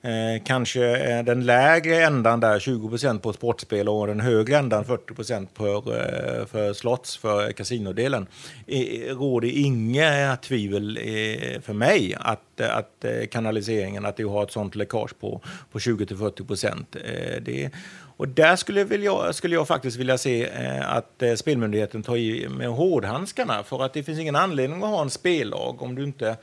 [0.02, 5.48] Eh, kanske eh, den lägre ändan där, 20 på sportspel och den högre ändan 40
[5.54, 8.26] för, eh, för slots, för kasinodelen.
[8.66, 14.50] Eh, råder inga eh, tvivel eh, för mig att, att kanaliseringen, att du har ett
[14.52, 15.40] sånt läckage på,
[15.72, 16.84] på 20-40.
[16.96, 17.70] Eh, det-
[18.16, 20.48] och där skulle, vill jag, skulle jag faktiskt vilja se
[20.82, 25.10] att Spelmyndigheten tar i med hårdhandskarna för att det finns ingen anledning att ha en
[25.10, 26.36] spellag om du inte,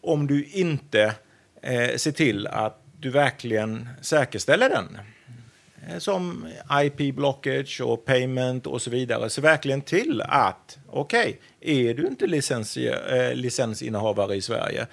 [0.00, 1.14] om du inte
[1.64, 4.98] eh, se till att du verkligen säkerställer den.
[5.88, 6.46] Eh, Som
[6.82, 9.30] IP blockage och payment och så vidare.
[9.30, 14.86] Se verkligen till att, okej, är du inte licens, eh, licensinnehavare i Sverige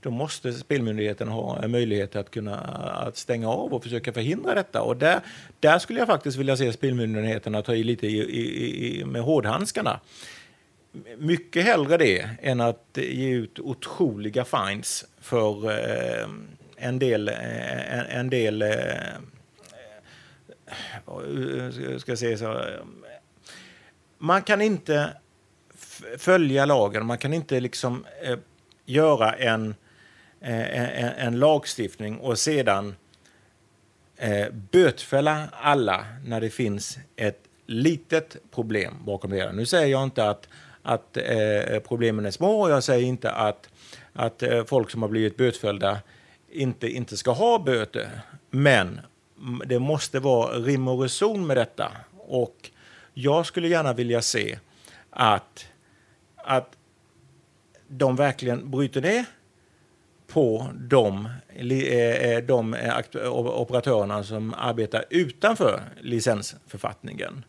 [0.00, 2.56] då måste Spelmyndigheten ha möjlighet att kunna
[3.06, 4.82] att stänga av och försöka förhindra detta.
[4.82, 5.20] Och där,
[5.60, 10.00] där skulle jag faktiskt vilja se Spelmyndigheterna ta i lite i, i, i, med hårdhandskarna.
[11.18, 16.28] Mycket hellre det än att ge ut otroliga fines för eh,
[16.76, 19.14] en del, eh, en, en del eh,
[21.06, 22.60] eh ska jag säga så,
[24.18, 25.10] man kan inte
[26.18, 28.38] följa lagen, man kan inte liksom eh,
[28.84, 29.74] göra en,
[30.40, 32.94] eh, en, en lagstiftning och sedan
[34.16, 39.36] eh, bötfälla alla när det finns ett litet problem bakom det.
[39.36, 39.52] hela.
[39.52, 40.48] Nu säger jag inte att,
[40.86, 43.68] att eh, problemen är små och jag säger inte att,
[44.12, 45.98] att eh, folk som har blivit bötfällda
[46.50, 48.20] inte, inte ska ha böter.
[48.50, 49.00] Men
[49.66, 51.92] det måste vara rim och reson med detta.
[52.18, 52.70] Och
[53.14, 54.58] jag skulle gärna vilja se
[55.10, 55.66] att,
[56.36, 56.76] att
[57.88, 59.24] de verkligen bryter ner
[60.26, 62.76] på de, eh, eh, de
[63.32, 67.44] operatörerna som arbetar utanför licensförfattningen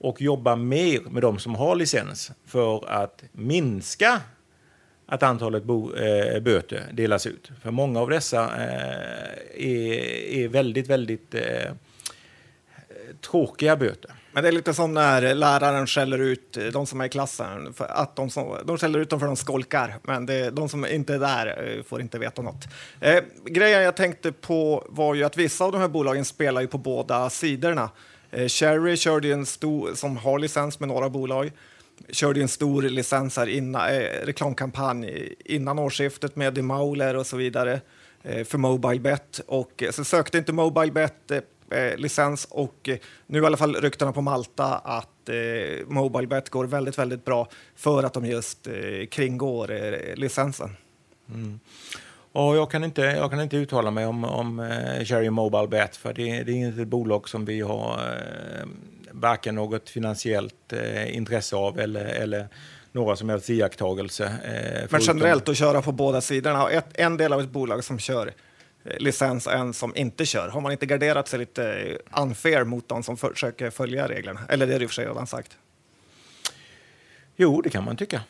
[0.00, 4.20] och jobba mer med de som har licens för att minska
[5.06, 7.50] att antalet bo, eh, böter delas ut.
[7.62, 9.92] För många av dessa eh, är,
[10.32, 11.72] är väldigt, väldigt eh,
[13.20, 14.12] tråkiga böter.
[14.32, 17.72] Men det är lite som när läraren skäller ut de som är i klassen.
[17.74, 20.68] För att de, som, de skäller ut dem för att de skolkar, men det, de
[20.68, 22.64] som inte är där eh, får inte veta något.
[23.00, 26.66] Eh, grejen jag tänkte på var ju att vissa av de här bolagen spelar ju
[26.66, 27.90] på båda sidorna.
[28.30, 31.50] Eh, Cherry körde en stor, som har licens med några bolag,
[32.10, 37.80] körde en stor licens här innan, eh, reklamkampanj innan årsskiftet med Demauler och så vidare
[38.22, 39.40] eh, för Mobilebet.
[39.46, 43.74] Och eh, så sökte inte Mobilebet eh, eh, licens och eh, nu i alla fall
[43.74, 49.06] ryktena på Malta att eh, Mobilebet går väldigt, väldigt bra för att de just eh,
[49.10, 50.76] kringgår eh, licensen.
[51.34, 51.60] Mm.
[52.38, 55.96] Och jag, kan inte, jag kan inte uttala mig om, om eh, Cherry Mobile Bet
[55.96, 58.66] för det, det är inte ett bolag som vi har eh,
[59.12, 62.48] varken något finansiellt eh, intresse av eller, eller
[62.92, 64.26] några som helst iakttagelser.
[64.26, 66.70] Eh, Men generellt att köra på båda sidorna.
[66.70, 68.32] Ett, en del av ett bolag som kör
[68.84, 70.48] eh, licens och en som inte kör.
[70.48, 74.40] Har man inte garderat sig lite eh, unfair mot de som försöker följa reglerna?
[74.48, 75.58] Eller det är det i och för sig redan sagt.
[77.36, 78.20] Jo, det kan man tycka.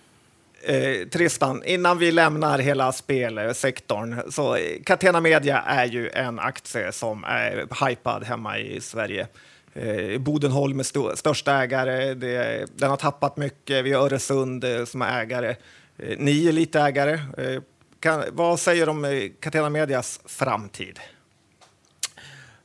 [0.63, 7.25] Eh, Tristan, innan vi lämnar hela spelsektorn, så Catena Media är ju en aktie som
[7.25, 9.27] är hypad hemma i Sverige.
[9.75, 14.85] Eh, Bodenholm är st största ägare, det, den har tappat mycket, vi har Öresund eh,
[14.85, 15.57] som är ägare.
[15.99, 17.13] Eh, ni är lite ägare.
[17.39, 17.63] Eh,
[18.01, 21.01] kan, vad säger du om eh, Catena Medias framtid?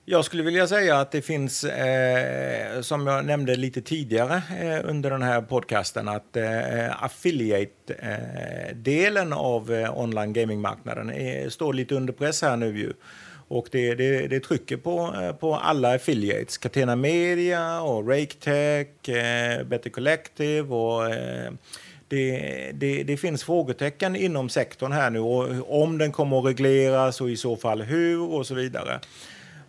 [0.06, 5.10] Jag skulle vilja säga att det finns, eh, som jag nämnde lite tidigare eh, under
[5.10, 11.12] den här podcasten, att eh, affiliate-delen av eh, online gaming-marknaden
[11.52, 12.94] står lite under press här nu ju.
[13.48, 19.64] Och det, det, det trycker på, eh, på alla affiliates, Catena Media och RakeTech, eh,
[19.64, 21.52] Better Collective och eh,
[22.08, 27.22] det, det, det finns frågetecken inom sektorn här nu och om den kommer att regleras
[27.22, 29.00] och i så fall hur och så vidare.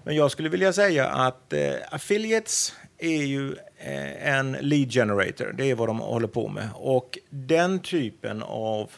[0.05, 5.55] Men jag skulle vilja säga att eh, affiliates är ju eh, en lead generator.
[5.59, 6.69] Det är vad de håller på med.
[6.75, 8.91] Och den typen av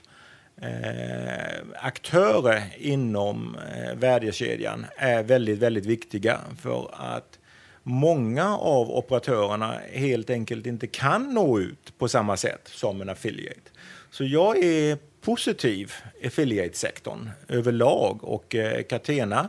[0.62, 7.38] eh, aktörer inom eh, värdekedjan är väldigt, väldigt viktiga för att
[7.82, 13.70] många av operatörerna helt enkelt inte kan nå ut på samma sätt som en affiliate.
[14.11, 15.92] Så jag är positiv
[16.24, 19.48] affiliate-sektorn överlag och eh, Catena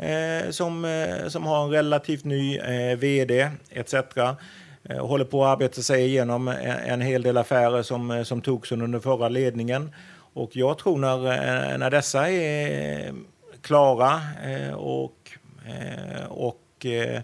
[0.00, 3.94] eh, som, eh, som har en relativt ny eh, vd etc.
[3.94, 8.40] Eh, håller på att arbeta sig igenom en, en hel del affärer som, eh, som
[8.40, 9.90] togs under den förra ledningen.
[10.32, 13.14] Och jag tror när, eh, när dessa är
[13.62, 15.30] klara eh, och,
[15.66, 17.22] eh, och eh,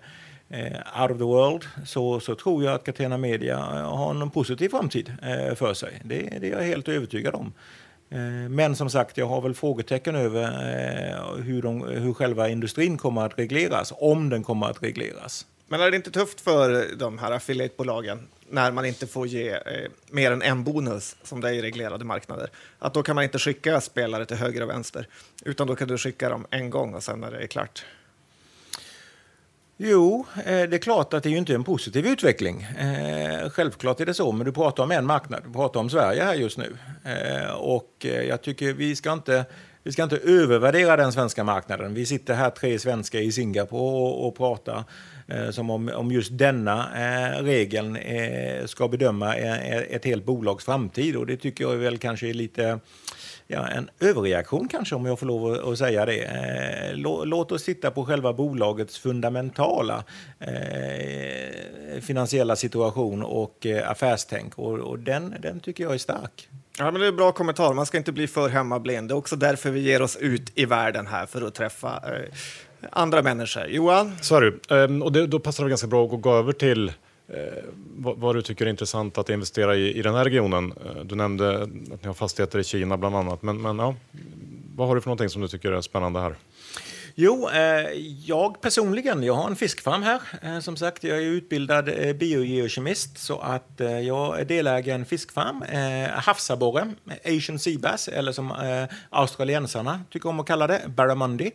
[1.03, 5.12] out of the world så, så tror jag att Catena Media har en positiv framtid
[5.57, 6.01] för sig.
[6.05, 7.53] Det, det är jag helt övertygad om.
[8.11, 12.99] Eh, men som sagt, jag har väl frågetecken över eh, hur, de, hur själva industrin
[12.99, 15.47] kommer att regleras, om den kommer att regleras.
[15.69, 19.91] Men är det inte tufft för de här affiliatebolagen när man inte får ge eh,
[20.11, 22.51] mer än en bonus som det är i reglerade marknader?
[22.79, 25.09] Att då kan man inte skicka spelare till höger och vänster,
[25.45, 27.85] utan då kan du skicka dem en gång och sen när det är klart.
[29.79, 32.62] Jo, eh, det är klart att det är inte en positiv utveckling.
[32.62, 35.43] Eh, självklart är det så, men du pratar om en marknad.
[35.47, 36.77] Du pratar om Sverige här just nu.
[37.05, 39.45] Eh, och jag tycker vi ska inte
[39.87, 41.95] vi ska inte övervärdera den svenska marknaden.
[41.95, 44.85] Vi sitter här tre svenskar i Singapore och, och pratar
[45.27, 51.16] eh, som om, om just denna eh, regeln eh, ska bedöma ett helt bolags framtid.
[51.16, 52.79] Och det tycker jag väl kanske är lite
[53.47, 56.22] ja, en överreaktion kanske om jag får lov att säga det.
[56.22, 60.05] Eh, låt oss titta på själva bolagets fundamentala
[60.38, 66.49] eh, finansiella situation och eh, affärstänk och, den, den tycker jag är stark.
[66.78, 67.74] Ja, men det är en bra kommentar.
[67.74, 69.09] Man ska inte bli för hemmablind.
[69.09, 72.03] Det är också därför vi ger oss ut i världen här för att träffa
[72.90, 73.66] andra människor.
[73.66, 74.16] Johan?
[74.20, 74.74] Så är det.
[74.74, 76.92] Um, och det, då passar det ganska bra att gå över till
[77.29, 77.64] Eh,
[77.97, 80.72] vad, vad, du tycker är intressant att investera i i den här regionen.
[80.87, 83.43] Eh, du nämnde att ni har fastigheter i Kina bland annat.
[83.43, 83.95] Men, men ja,
[84.77, 86.35] vad har du för någonting som du tycker är spännande här?
[87.18, 87.91] Jo, eh,
[88.24, 90.61] jag personligen, jag har en fiskfarm här.
[90.61, 95.62] Som sagt, jag är utbildad eh, biogeokemist så att jag är delägare i en fiskfarm.
[95.62, 98.53] Eh, havsabborre, Asian sea bass, eller som
[99.11, 101.51] australiensarna tycker om att kalla det, barramundi.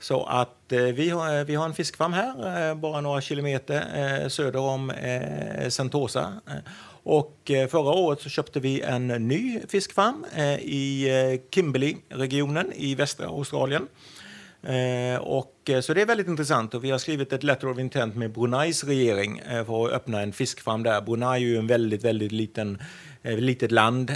[0.00, 3.84] Så att eh, vi, har, eh, vi har en fiskfarm här, eh, bara några kilometer
[4.22, 6.32] eh, söder om eh, Sentosa.
[6.46, 6.54] Eh,
[7.02, 10.24] och förra året så köpte vi en ny fiskfarm
[10.60, 11.08] i
[11.50, 13.86] Kimberley-regionen i västra Australien.
[14.62, 18.16] Eh, och, så det är väldigt intressant och vi har skrivit ett letter of intent
[18.16, 21.00] med Bruneis regering eh, för att öppna en fiskfarm där.
[21.00, 22.78] Brunei är ju en väldigt, väldigt liten,
[23.22, 24.12] eh, litet land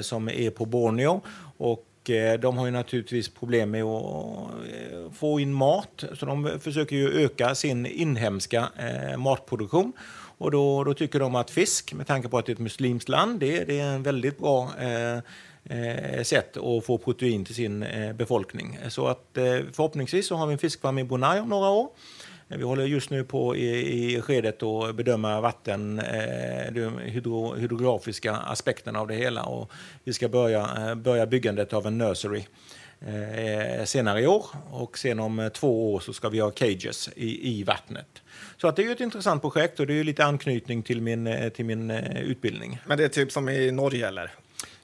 [0.00, 1.20] som är på Borneo
[1.56, 6.60] och Eh, de har ju naturligtvis problem med att eh, få in mat, så de
[6.60, 9.92] försöker ju öka sin inhemska eh, matproduktion.
[10.38, 13.08] Och då, då tycker de att fisk, med tanke på att det är ett muslimskt
[13.08, 14.70] land, det, det är en väldigt bra
[15.68, 18.78] eh, sätt att få protein till sin eh, befolkning.
[18.88, 21.88] Så att, eh, förhoppningsvis så har vi en fiskfarm i Brunei om några år.
[22.48, 28.36] Vi håller just nu på i, i skedet att bedöma vatten, eh, de hydro, hydrografiska
[28.36, 29.42] aspekterna av det hela.
[29.42, 29.72] Och
[30.04, 32.44] vi ska börja, eh, börja byggandet av en nursery
[33.00, 37.10] eh, senare i år och sen om eh, två år så ska vi ha cages
[37.16, 38.22] i, i vattnet.
[38.56, 41.48] Så att det är ett intressant projekt och det är lite anknytning till min, eh,
[41.48, 42.78] till min utbildning.
[42.86, 44.30] Men det är typ som i Norge eller?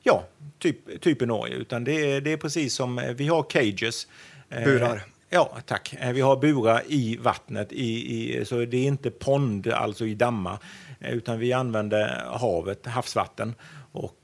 [0.03, 0.25] Ja,
[0.59, 1.55] typ, typ i Norge.
[1.55, 4.07] Utan det, är, det är precis som, eh, vi har cages.
[4.51, 5.05] Eh, burar.
[5.35, 5.95] Ja, tack.
[6.01, 10.15] Eh, vi har burar i vattnet, i, i, så det är inte pond, alltså i
[10.15, 10.59] dammar,
[11.01, 13.55] utan vi använder havet, havsvatten.
[13.93, 14.19] Och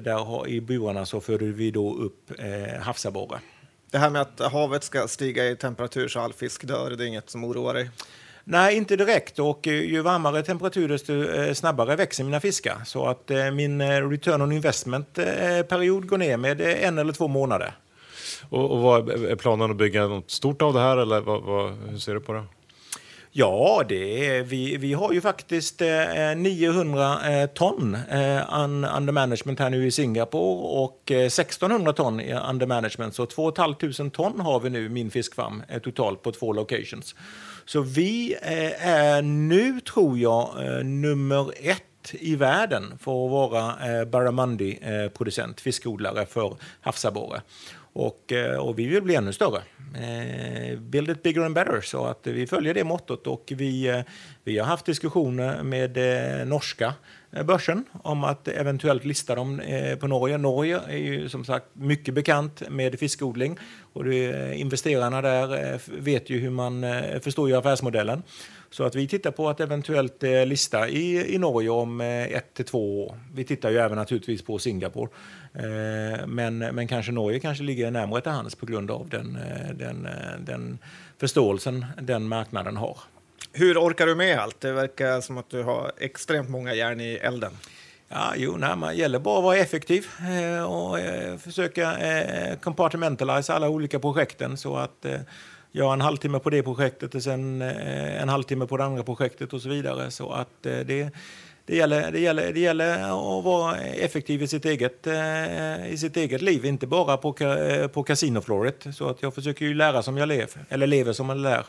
[0.00, 3.40] där i burarna så föder vi då upp eh, havsabborre.
[3.90, 7.08] Det här med att havet ska stiga i temperatur så all fisk dör, det är
[7.08, 7.90] inget som oroar dig?
[8.44, 9.38] Nej, inte direkt.
[9.38, 12.76] Och eh, ju varmare temperatur desto eh, snabbare växer mina fiskar.
[12.84, 17.74] Så att eh, min return on investment-period går ner med en eller två månader.
[18.48, 21.72] Och, och vad är planen att bygga något stort av det här eller vad, vad,
[21.90, 22.44] hur ser du på det?
[23.34, 28.42] Ja, det är, vi, vi har ju faktiskt eh, 900 eh, ton eh,
[28.96, 33.14] under management här nu i Singapore och eh, 1600 ton under management.
[33.14, 37.14] Så 2 500 ton har vi nu min fiskfarm eh, totalt på två locations.
[37.64, 41.82] Så vi eh, är nu, tror jag, eh, nummer ett
[42.12, 47.42] i världen för att vara eh, barramundi-producent, eh, fiskodlare för havsabborre.
[47.92, 49.62] Och, eh, och, vi vill bli ännu större.
[49.94, 51.80] Eh, build it bigger and better.
[51.80, 54.00] Så att vi följer det mottot och vi, eh,
[54.44, 56.94] vi har haft diskussioner med eh, norska
[57.32, 60.38] eh, börsen om att eventuellt lista dem eh, på Norge.
[60.38, 63.58] Norge är ju som sagt mycket bekant med fiskodling
[63.92, 66.84] och det, eh, investerarna där eh, vet ju hur man
[67.20, 68.22] förstår ju affärsmodellen.
[68.72, 73.06] Så att vi tittar på att eventuellt lista i, i Norge om ett till två
[73.06, 73.20] år.
[73.34, 75.08] Vi tittar ju även naturligtvis på Singapore.
[76.26, 79.38] Men, men kanske Norge kanske ligger närmare till hands på grund av den,
[79.74, 80.08] den,
[80.40, 80.78] den
[81.18, 82.98] förståelsen den marknaden har.
[83.52, 84.60] Hur orkar du med allt?
[84.60, 87.52] Det verkar som att du har extremt många järn i elden.
[88.08, 93.52] Ja, jo, nej, man gäller bara att vara effektiv eh, och eh, försöka eh, compartmentalize
[93.52, 95.06] alla olika projekten så att
[95.74, 99.52] eh, en halvtimme på det projektet och sen eh, en halvtimme på det andra projektet
[99.52, 100.10] och så vidare.
[100.10, 101.10] Så att eh, det,
[101.66, 106.16] det, gäller, det, gäller, det gäller att vara effektiv i sitt eget, eh, i sitt
[106.16, 107.32] eget liv, inte bara på,
[107.92, 108.86] på kasinofloret.
[108.94, 111.64] Så att jag försöker ju lära som jag lever, eller lever som jag lär.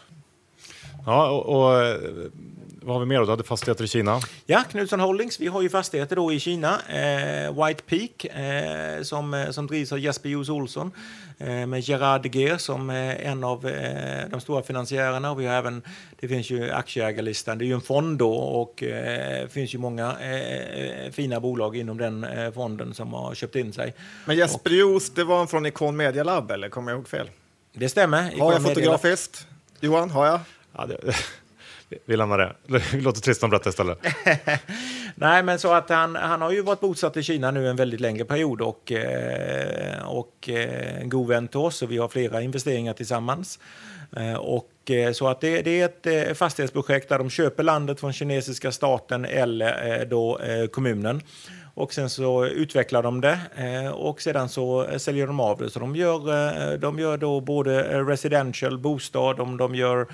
[1.05, 1.97] Ja, och, och
[2.85, 3.25] vad har vi mer då?
[3.25, 4.19] Du hade fastigheter i Kina.
[4.45, 5.39] Ja, Knutsson Holdings.
[5.39, 6.79] Vi har ju fastigheter då i Kina.
[6.89, 10.91] Eh, White Peak eh, som, eh, som drivs av Jesper Juus Olsson
[11.37, 13.61] eh, med Gerard Geer som eh, en av
[14.31, 15.31] de stora finansiärerna.
[15.31, 15.81] Och vi har även,
[16.19, 17.57] det finns ju aktieägarlistan.
[17.57, 20.15] Det är ju en fond då och det finns ju många
[21.11, 23.93] fina bolag inom den fonden som har köpt in sig.
[24.25, 27.29] Men Jesper Juus, det var han från Icon Media Lab, eller kommer jag ihåg fel?
[27.73, 28.21] Det stämmer.
[28.39, 29.47] Har jag Media- fotografiskt?
[29.79, 30.39] Johan, har jag?
[30.77, 30.97] Ja, det,
[32.05, 32.55] vi lämnar det.
[32.93, 33.99] Vi låter Tristan berätta istället.
[35.15, 37.99] Nej, men så att han, han har ju varit bosatt i Kina nu en väldigt
[37.99, 42.93] längre period och, eh, och en god vän till oss och vi har flera investeringar
[42.93, 43.59] tillsammans.
[44.15, 44.69] Eh, och,
[45.13, 45.85] så att det, det är
[46.29, 50.39] ett fastighetsprojekt där de köper landet från kinesiska staten eller då,
[50.71, 51.21] kommunen.
[51.75, 55.69] Och sen så utvecklar de det eh, och sedan så eh, säljer de av det.
[55.69, 56.17] Så de gör,
[56.71, 60.07] eh, de gör då både residential, bostad, de, de gör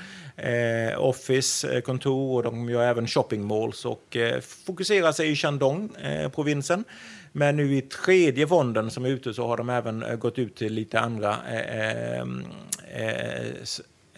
[0.97, 4.17] office, kontor och de gör även shopping malls och
[4.65, 5.89] fokuserar sig i Shandong,
[6.35, 6.83] provinsen.
[7.31, 10.73] Men nu i tredje fonden som är ute så har de även gått ut till
[10.73, 12.43] lite andra eh, ehm,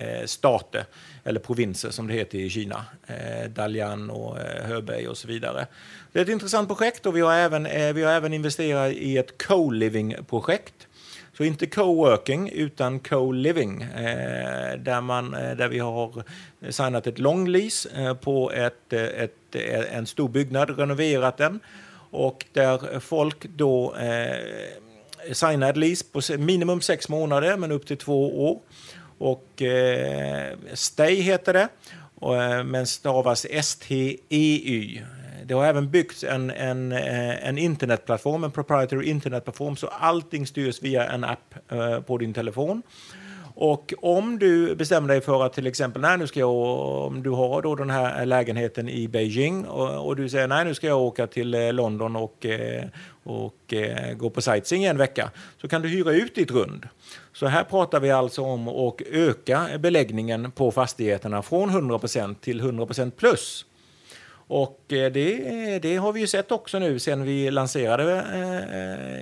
[0.02, 0.86] eh, stater,
[1.24, 2.86] eller provinser som det heter i Kina.
[3.08, 5.68] Eh, Dalian och eh, Hebei och så vidare.
[6.14, 9.18] Det är ett intressant projekt och vi har även, eh, vi har även investerat i
[9.18, 10.88] ett co-living-projekt.
[11.38, 16.24] Så inte co-working utan co-living eh, där, man, eh, där vi har
[16.70, 21.60] signat ett long lease eh, på ett, eh, ett, eh, en stor byggnad, renoverat den
[22.12, 27.98] och där folk då eh, signar ett lease på minimum sex månader men upp till
[27.98, 28.60] två år.
[29.18, 31.68] Och eh, Stay heter det,
[32.16, 35.02] och, eh, men stavas S-T-E-Y.
[35.46, 40.82] Det har även byggts en, en, eh, en internetplattform, en proprietary internetplattform, så allting styrs
[40.82, 42.82] via en app eh, på din telefon.
[43.56, 46.56] Och om du bestämmer dig för att till exempel, nej, nu ska jag,
[47.08, 50.74] om du har då den här lägenheten i Beijing och, och du säger nej, nu
[50.74, 52.46] ska jag åka till eh, London och,
[53.24, 53.74] och
[54.16, 55.32] gå på sightseeing en vecka,
[55.62, 56.88] så kan du hyra ut ditt rund.
[57.34, 63.12] Så här pratar vi alltså om att öka beläggningen på fastigheterna från 100% till 100%
[63.12, 63.66] plus.
[64.54, 68.24] Och eh, det, eh, det har vi ju sett också nu sen vi lanserade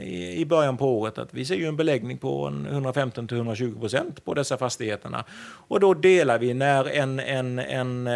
[0.01, 4.33] eh, i början på året att vi ser ju en beläggning på 115-120 procent på
[4.33, 5.25] dessa fastigheterna.
[5.67, 8.07] Och då delar vi när en, en, en,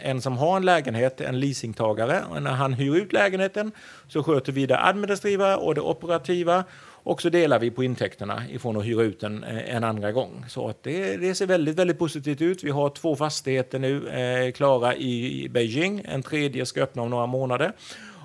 [0.00, 3.72] en som har en lägenhet, en leasingtagare, när han hyr ut lägenheten
[4.08, 6.64] så sköter vi det administrativa och det operativa
[7.02, 10.44] och så delar vi på intäkterna ifrån att hyra ut den eh, en andra gång.
[10.48, 12.64] Så att det, det ser väldigt, väldigt positivt ut.
[12.64, 16.02] Vi har två fastigheter nu eh, klara i Beijing.
[16.04, 17.72] En tredje ska öppna om några månader.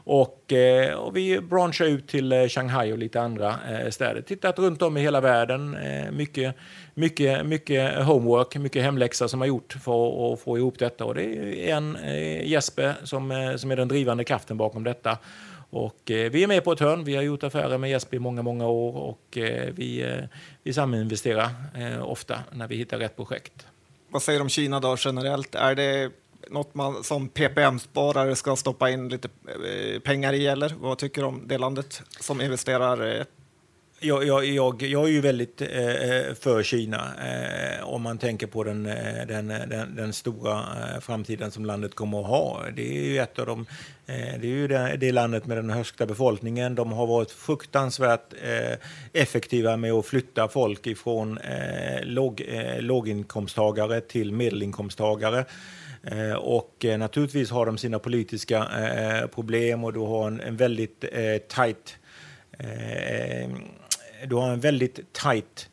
[0.09, 4.21] Och, eh, och vi branchar ut till eh, Shanghai och lite andra eh, städer.
[4.21, 5.75] Tittat runt om i hela världen.
[5.75, 6.55] Eh, mycket,
[6.93, 11.05] mycket, mycket homework, mycket hemläxa som har gjort för att få ihop detta.
[11.05, 11.23] Och det
[11.69, 15.17] är en eh, Jesper som, eh, som är den drivande kraften bakom detta.
[15.77, 17.03] Och, eh, vi är med på ett hörn.
[17.03, 20.23] Vi har gjort affärer med Jesper i många, många år och eh, vi, eh,
[20.63, 23.67] vi saminvesterar eh, ofta när vi hittar rätt projekt.
[24.09, 25.55] Vad säger du om Kina då generellt?
[25.55, 26.11] Är det
[26.49, 31.27] något man som PPM-sparare ska stoppa in lite eh, pengar i eller vad tycker du
[31.27, 33.19] om det landet som investerar?
[33.19, 33.25] Eh,
[33.99, 38.47] jag, jag, jag, jag är ju väldigt eh, eh, för Kina eh, om man tänker
[38.47, 42.63] på den, eh, den, eh, den, den stora eh, framtiden som landet kommer att ha.
[42.75, 43.65] Det är ju ett av de,
[44.05, 46.75] eh, det, är ju det, det landet med den högsta befolkningen.
[46.75, 48.77] De har varit fruktansvärt eh,
[49.13, 55.45] effektiva med att flytta folk ifrån eh, låg, eh, låginkomsttagare till medelinkomsttagare.
[56.37, 58.67] Och naturligtvis har de sina politiska
[59.35, 61.05] problem och du har en, en väldigt
[61.49, 61.97] tajt
[62.59, 63.49] eh,
[64.25, 65.69] du har en väldigt tight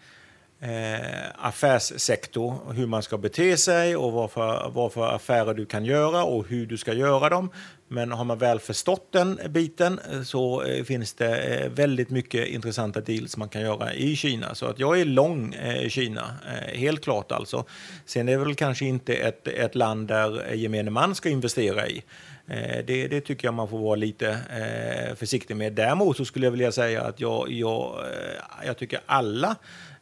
[0.60, 5.84] eh, affärssektor, hur man ska bete sig och vad för, vad för affärer du kan
[5.84, 7.50] göra och hur du ska göra dem.
[7.88, 12.48] Men har man väl förstått den biten eh, så eh, finns det eh, väldigt mycket
[12.48, 14.54] intressanta deals man kan göra i Kina.
[14.54, 17.64] Så att jag är lång eh, Kina, eh, helt klart alltså.
[18.04, 22.02] Sen är det väl kanske inte ett, ett land där gemene man ska investera i.
[22.48, 25.72] Eh, Det, det tycker jag man får vara lite eh, försiktig med.
[25.72, 29.56] Däremot så skulle jag vilja säga att jag, jag, eh, jag tycker alla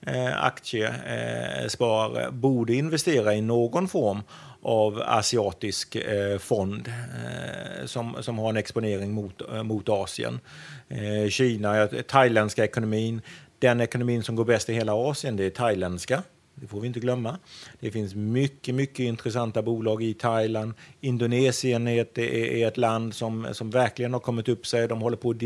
[0.06, 4.22] eh, aktiesparare eh, borde investera i någon form
[4.62, 10.40] av asiatisk eh, fond eh, som, som har en exponering mot, eh, mot Asien.
[10.88, 13.20] Eh, Kina, thailändska ekonomin,
[13.58, 16.22] den ekonomin som går bäst i hela Asien, det är thailändska.
[16.54, 17.38] Det får vi inte glömma.
[17.80, 20.74] Det finns mycket, mycket intressanta bolag i Thailand.
[21.00, 24.88] Indonesien är ett, är ett land som, som verkligen har kommit upp sig.
[24.88, 25.38] De håller på att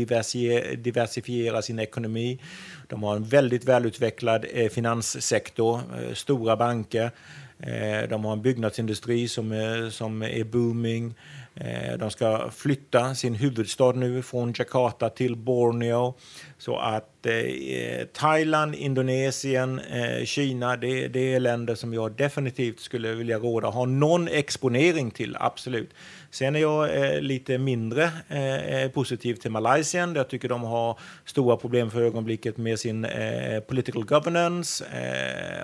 [0.83, 2.39] diversifiera sin ekonomi.
[2.87, 7.11] De har en väldigt välutvecklad eh, finanssektor, eh, stora banker.
[7.59, 11.13] Eh, de har en byggnadsindustri som är, som är booming.
[11.59, 16.13] Eh, de ska flytta sin huvudstad nu från Jakarta till Borneo.
[16.57, 23.13] Så att eh, Thailand, Indonesien, eh, Kina, det, det, är länder som jag definitivt skulle
[23.13, 25.89] vilja råda ha någon exponering till, absolut.
[26.37, 30.13] Sen är jag eh, lite mindre eh, positiv till Malaysia.
[30.15, 34.85] Jag tycker de har stora problem för ögonblicket med sin eh, political governance.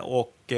[0.01, 0.53] och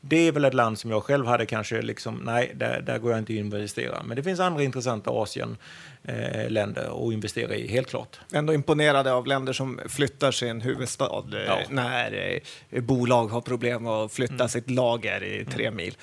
[0.00, 3.10] det är väl ett land som jag själv hade kanske liksom, nej, där, där går
[3.10, 4.02] jag inte att investera.
[4.02, 8.20] Men det finns andra intressanta Asien-länder att investera i, helt klart.
[8.32, 11.58] Ändå imponerade av länder som flyttar sin huvudstad ja.
[11.68, 12.40] när
[12.80, 14.48] bolag har problem att flytta mm.
[14.48, 15.76] sitt lager i tre mm.
[15.76, 15.96] mil.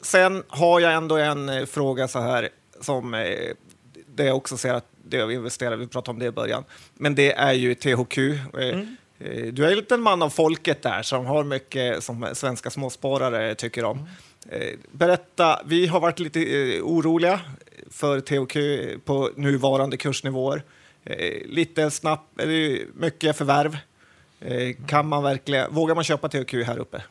[0.00, 2.48] Sen har jag ändå en eh, fråga så här
[2.80, 3.20] som eh,
[4.06, 7.32] det jag också ser att det investerar, vi pratade om det i början, men det
[7.32, 8.18] är ju THQ.
[8.18, 8.96] Eh, mm.
[9.52, 13.84] Du är ju en man av folket där som har mycket som svenska småsparare tycker
[13.84, 14.08] om.
[14.50, 14.78] Mm.
[14.90, 16.40] Berätta, vi har varit lite
[16.82, 17.40] oroliga
[17.90, 18.56] för THQ
[19.04, 20.62] på nuvarande kursnivåer.
[21.44, 22.40] Lite snabbt,
[22.94, 23.78] mycket förvärv.
[24.86, 27.02] Kan man verkligen, vågar man köpa THQ här uppe?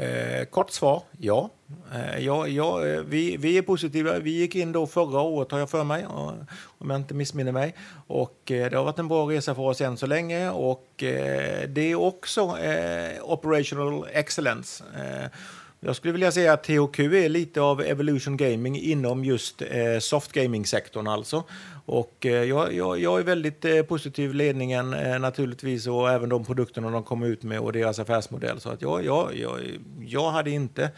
[0.00, 1.50] Eh, kort svar, ja.
[1.94, 4.18] Eh, ja, ja eh, vi, vi är positiva.
[4.18, 7.74] Vi gick in då förra året, har jag för mig, om jag inte missminner mig.
[8.06, 10.50] Och eh, det har varit en bra resa för oss än så länge.
[10.50, 14.84] Och eh, det är också eh, operational excellence.
[14.96, 15.30] Eh,
[15.82, 20.32] jag skulle vilja säga att THQ är lite av Evolution Gaming inom just eh, soft
[20.32, 21.44] gaming-sektorn alltså.
[21.86, 26.44] Och eh, jag, jag, jag, är väldigt eh, positiv ledningen eh, naturligtvis och även de
[26.44, 28.60] produkterna de kommer ut med och deras affärsmodell.
[28.60, 29.60] Så att jag, jag, jag,
[30.06, 30.90] jag hade inte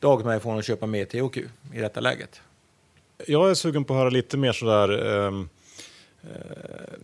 [0.00, 1.36] dragit mig från att köpa mer THQ
[1.74, 2.40] i detta läget.
[3.26, 5.32] Jag är sugen på att höra lite mer sådär eh,
[6.34, 6.94] Eh,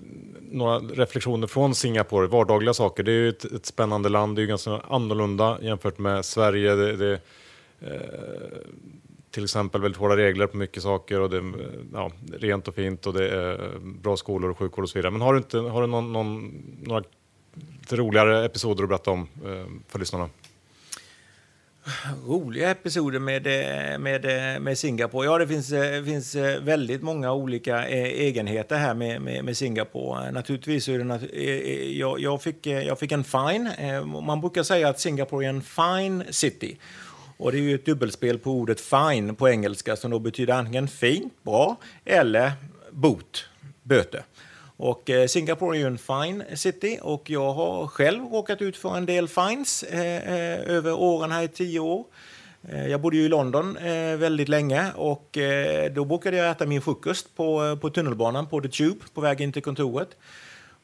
[0.50, 3.02] några reflektioner från Singapore, vardagliga saker.
[3.02, 6.74] Det är ju ett, ett spännande land, det är ju ganska annorlunda jämfört med Sverige.
[6.74, 7.12] Det, det
[7.80, 8.00] eh,
[9.30, 11.52] till exempel väldigt hårda regler på mycket saker och det är
[11.92, 15.12] ja, rent och fint och det är bra skolor och sjukvård och så vidare.
[15.12, 17.04] Men har du, inte, har du någon, någon, några
[17.90, 19.28] roligare episoder att berätta om
[19.88, 20.28] för lyssnarna?
[22.26, 25.26] Roliga episoder med, eh, med, eh, med Singapore?
[25.26, 30.30] Ja, det finns, eh, finns väldigt många olika egenheter här med, med, med Singapore.
[30.30, 33.70] Naturligtvis är det, jag, jag, fick, jag fick en fine.
[34.26, 36.76] Man brukar säga att Singapore är en fine city.
[37.36, 40.88] Och det är ju ett dubbelspel på ordet fine på engelska som då betyder antingen
[40.88, 42.52] fint, bra, eller
[42.90, 43.48] bot,
[43.82, 44.22] böter.
[44.82, 48.96] Och eh, Singapore är ju en fine city och jag har själv råkat ut för
[48.96, 52.04] en del fines eh, eh över åren här i tio år.
[52.68, 56.66] Eh, jag bodde ju i London eh, väldigt länge och eh, då brukade jag äta
[56.66, 60.08] min frukost på, på tunnelbanan på The Tube på väg in till kontoret.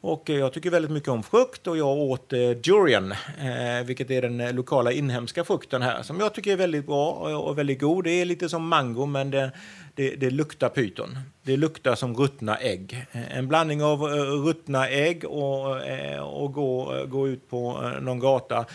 [0.00, 4.10] Och eh, jag tycker väldigt mycket om frukt och jag åt eh, durian, eh, vilket
[4.10, 7.80] är den eh, lokala inhemska frukten här, som jag tycker är väldigt bra och väldigt
[7.80, 8.04] god.
[8.04, 9.50] Det är lite som mango, men det,
[9.94, 11.18] det, det luktar pyton.
[11.42, 13.06] Det luktar som ruttna ägg.
[13.12, 14.02] Eh, en blandning av
[14.46, 15.76] ruttna ägg och,
[16.20, 18.66] och gå, gå ut på någon gata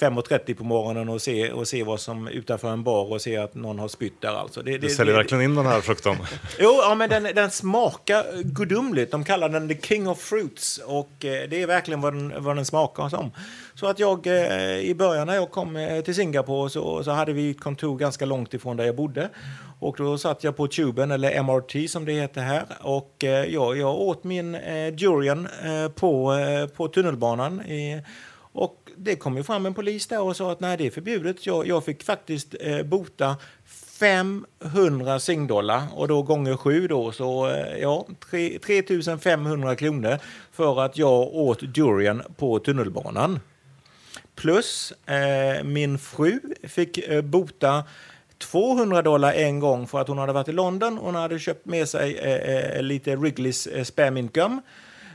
[0.00, 3.54] 5.30 på morgonen och se, och se vad som utanför en bar och se att
[3.54, 4.34] någon har spytt där.
[4.34, 4.62] Alltså.
[4.62, 6.16] Det, du säljer det, verkligen in den här frukten.
[6.58, 9.10] jo, ja, men den, den smakar gudomligt.
[9.10, 12.56] De kallar den the king of fruits och eh, det är verkligen vad den, vad
[12.56, 13.30] den smakar som.
[13.74, 17.32] Så att jag eh, i början när jag kom eh, till Singapore så, så hade
[17.32, 19.30] vi ett kontor ganska långt ifrån där jag bodde.
[19.80, 22.64] Och då satt jag på tuben, eller MRT som det heter här.
[22.80, 27.62] Och eh, ja, jag åt min eh, durian eh, på, eh, på tunnelbanan.
[27.62, 28.02] I,
[28.58, 31.46] och det kom ju fram en polis där och sa att nej, det är förbjudet.
[31.46, 33.36] Jag, jag fick faktiskt eh, bota
[33.98, 40.18] 500 singdollar och då gånger sju då så eh, ja, 3, 3500 kronor
[40.52, 43.40] för att jag åt durian på tunnelbanan.
[44.34, 47.84] Plus eh, min fru fick eh, bota
[48.38, 50.98] 200 dollar en gång för att hon hade varit i London.
[50.98, 54.60] Hon hade köpt med sig eh, eh lite Wrigley's eh, spearmint gum.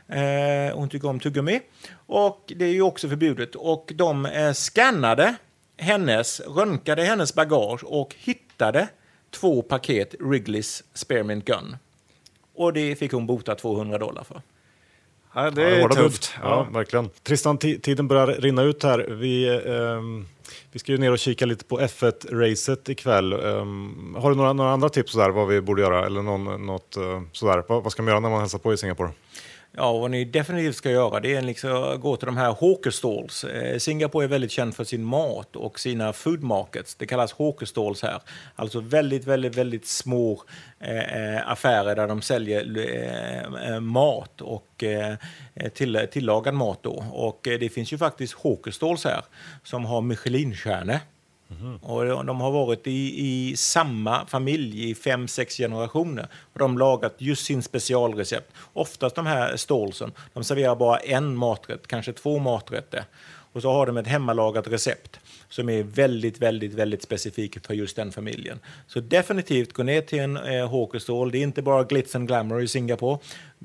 [0.07, 1.59] Eh, hon tycker om tuggummi.
[2.07, 3.55] Och det är ju också förbjudet.
[3.55, 5.35] Och de eh, skannade
[5.77, 8.87] hennes, röntgade hennes bagage och hittade
[9.31, 11.77] två paket Wrigley's Spearmint Gun.
[12.55, 14.41] Och det fick hon bota 200 dollar för.
[15.35, 16.03] Ja, det är hårda bud.
[16.05, 16.33] tufft.
[16.43, 17.09] Ja, verkligen.
[17.23, 18.99] Tristan, ti- tiden börjar rinna ut här.
[18.99, 20.25] Vi, ehm,
[20.71, 23.33] vi ska ju ner och kika lite på F1-racet ikväll.
[23.33, 26.05] Ehm, har du några, några andra tips sådär, vad vi borde göra?
[26.05, 27.63] Eller någon, något, eh, sådär?
[27.67, 29.09] Vad, vad ska man göra när man hälsar på i Singapore?
[29.75, 33.43] Ja, vad ni definitivt ska göra det är liksom gå till de här hawker stalls.
[33.43, 36.95] Eh, Singapore är väldigt känd för sin mat och sina food markets.
[36.95, 38.21] Det kallas hawker stalls här.
[38.55, 40.43] Alltså väldigt, väldigt, väldigt små
[40.79, 45.15] eh, eh affärer där de säljer eh, eh, mat och eh,
[45.73, 47.05] till, tillagad mat då.
[47.11, 49.21] Och eh, det finns ju faktiskt hawker stalls här
[49.63, 50.99] som har Michelinstjärnor.
[51.81, 56.27] Och de- har varit i, i samma familj i fem, sex generationer.
[56.53, 58.51] Och de har lagat just sin specialrecept.
[58.73, 63.03] Oftast de här stålsen, de serverar bara en maträtt, kanske två maträtter.
[63.53, 65.19] Och så har de ett hemmalagat recept
[65.49, 68.59] som är väldigt, väldigt, väldigt specifikt för just den familjen.
[68.87, 71.31] Så definitivt gå ner till en eh, Hawkerstall.
[71.31, 73.19] Det är inte bara glitz and glamour i Singapore.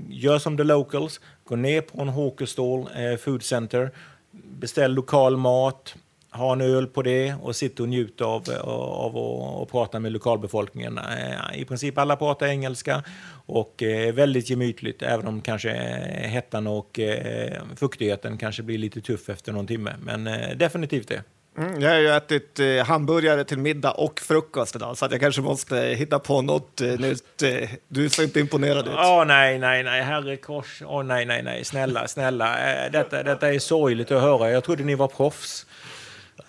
[0.09, 1.21] Gör som the locals.
[1.45, 3.91] Gå ner på en Hawkerstall eh, food center.
[4.31, 5.95] Beställ lokal mat
[6.39, 10.13] ha en öl på det och sitta och njuta av, av att och prata med
[10.13, 10.99] lokalbefolkningen.
[10.99, 13.03] Eh, I princip alla pratar engelska
[13.47, 19.01] och är väldigt gemytligt, även om kanske eh, hettan och eh, fuktigheten kanske blir lite
[19.01, 19.95] tuff efter någon timme.
[20.03, 21.23] Men eh, definitivt det.
[21.59, 25.21] Mm, jag har ju ätit eh, hamburgare till middag och frukost idag, så att jag
[25.21, 27.43] kanske måste hitta på något eh, nytt.
[27.43, 28.95] Eh, du ser inte imponerad ut.
[28.97, 30.83] Åh nej, nej, nej, herre kors.
[30.87, 32.85] Åh nej, nej, nej, snälla, snälla.
[32.85, 34.51] Eh, Detta, detta är sorgligt att höra.
[34.51, 35.67] Jag trodde ni var proffs.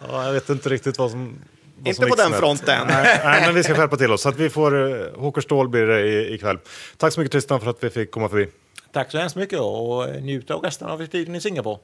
[0.07, 1.39] Ja, jag vet inte riktigt vad som...
[1.77, 2.87] Vad Inte som på den fronten.
[2.87, 4.21] Nej, nej, men vi ska skärpa till oss.
[4.21, 4.75] Så att vi får...
[4.75, 6.57] Uh, Håker Ståhl blir det i- ikväll.
[6.97, 8.47] Tack så mycket Tristan för att vi fick komma förbi.
[8.93, 11.77] Tack så hemskt mycket och eh, njut av resten av tiden i Singapore.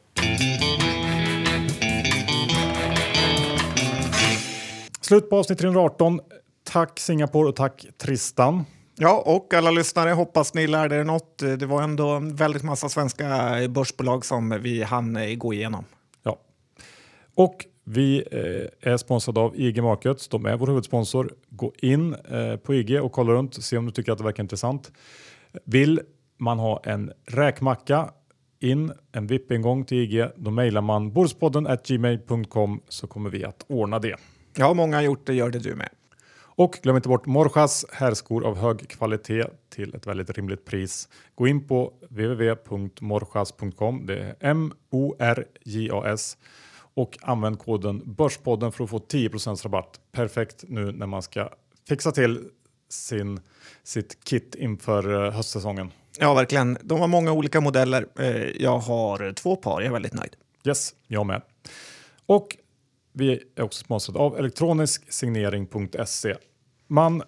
[5.01, 6.19] Slut på avsnitt 318.
[6.63, 8.65] Tack Singapore och tack Tristan.
[8.97, 11.41] Ja, och alla lyssnare, hoppas ni lärde er något.
[11.41, 15.85] Eh, Det var ändå väldigt massa svenska börsbolag som vi hann eh, gå igenom.
[16.23, 16.37] Ja.
[17.35, 20.27] Och vi eh, är sponsrade av IG Markets.
[20.27, 21.33] De är vår huvudsponsor.
[21.49, 23.63] Gå in eh, på IG och kolla runt.
[23.63, 24.91] Se om du tycker att det verkar intressant.
[25.65, 26.01] Vill
[26.37, 28.09] man ha en räkmacka
[28.59, 33.99] in en VIP-ingång till IG, då mejlar man bordspodden gmail.com så kommer vi att ordna
[33.99, 34.15] det.
[34.57, 35.89] Ja, många har gjort det, gör det du med.
[36.57, 41.09] Och glöm inte bort Morjas herrskor av hög kvalitet till ett väldigt rimligt pris.
[41.35, 44.05] Gå in på www.morjas.com.
[44.05, 46.37] Det är M-O-R-J-A-S
[46.95, 49.99] och använd koden Börspodden för att få 10% rabatt.
[50.11, 51.49] Perfekt nu när man ska
[51.87, 52.49] fixa till
[52.89, 53.39] sin,
[53.83, 55.91] sitt kit inför eh, höstsäsongen.
[56.19, 56.77] Ja, verkligen.
[56.81, 58.07] De har många olika modeller.
[58.19, 60.35] Eh, Jag har två par, jag är väldigt nöjd.
[60.67, 61.41] Yes, jag med.
[62.25, 62.57] Och
[63.13, 66.35] vi är också sponsrade av elektronisksignering.se.
[66.87, 67.23] Man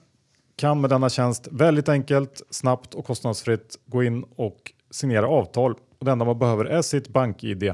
[0.56, 5.72] kan med denna tjänst väldigt enkelt, snabbt och kostnadsfritt gå in och signera avtal.
[5.99, 7.73] Och det enda man behöver är sitt bank-id.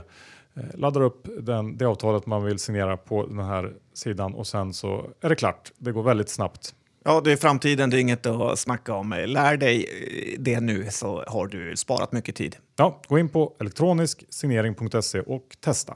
[0.55, 4.73] Eh, Laddar upp den, det avtalet man vill signera på den här sidan och sen
[4.73, 5.71] så är det klart.
[5.77, 6.75] Det går väldigt snabbt.
[7.05, 9.23] Ja, det är framtiden, det är inget att snacka om.
[9.27, 12.55] Lär dig eh, det nu så har du sparat mycket tid.
[12.75, 15.95] Ja, gå in på elektronisksignering.se och testa.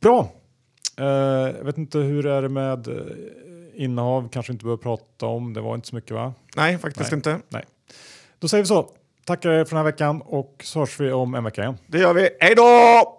[0.00, 0.32] Bra!
[0.98, 1.06] Eh,
[1.56, 2.94] jag vet inte hur är det med eh,
[3.74, 5.52] innehav, kanske inte behöver prata om.
[5.52, 6.34] Det var inte så mycket va?
[6.56, 7.18] Nej, faktiskt Nej.
[7.18, 7.40] inte.
[7.48, 7.64] Nej.
[8.38, 8.90] Då säger vi så.
[9.24, 11.78] Tackar er för den här veckan och så hörs vi om en vecka igen.
[11.86, 12.30] Det gör vi.
[12.40, 13.15] Hej då!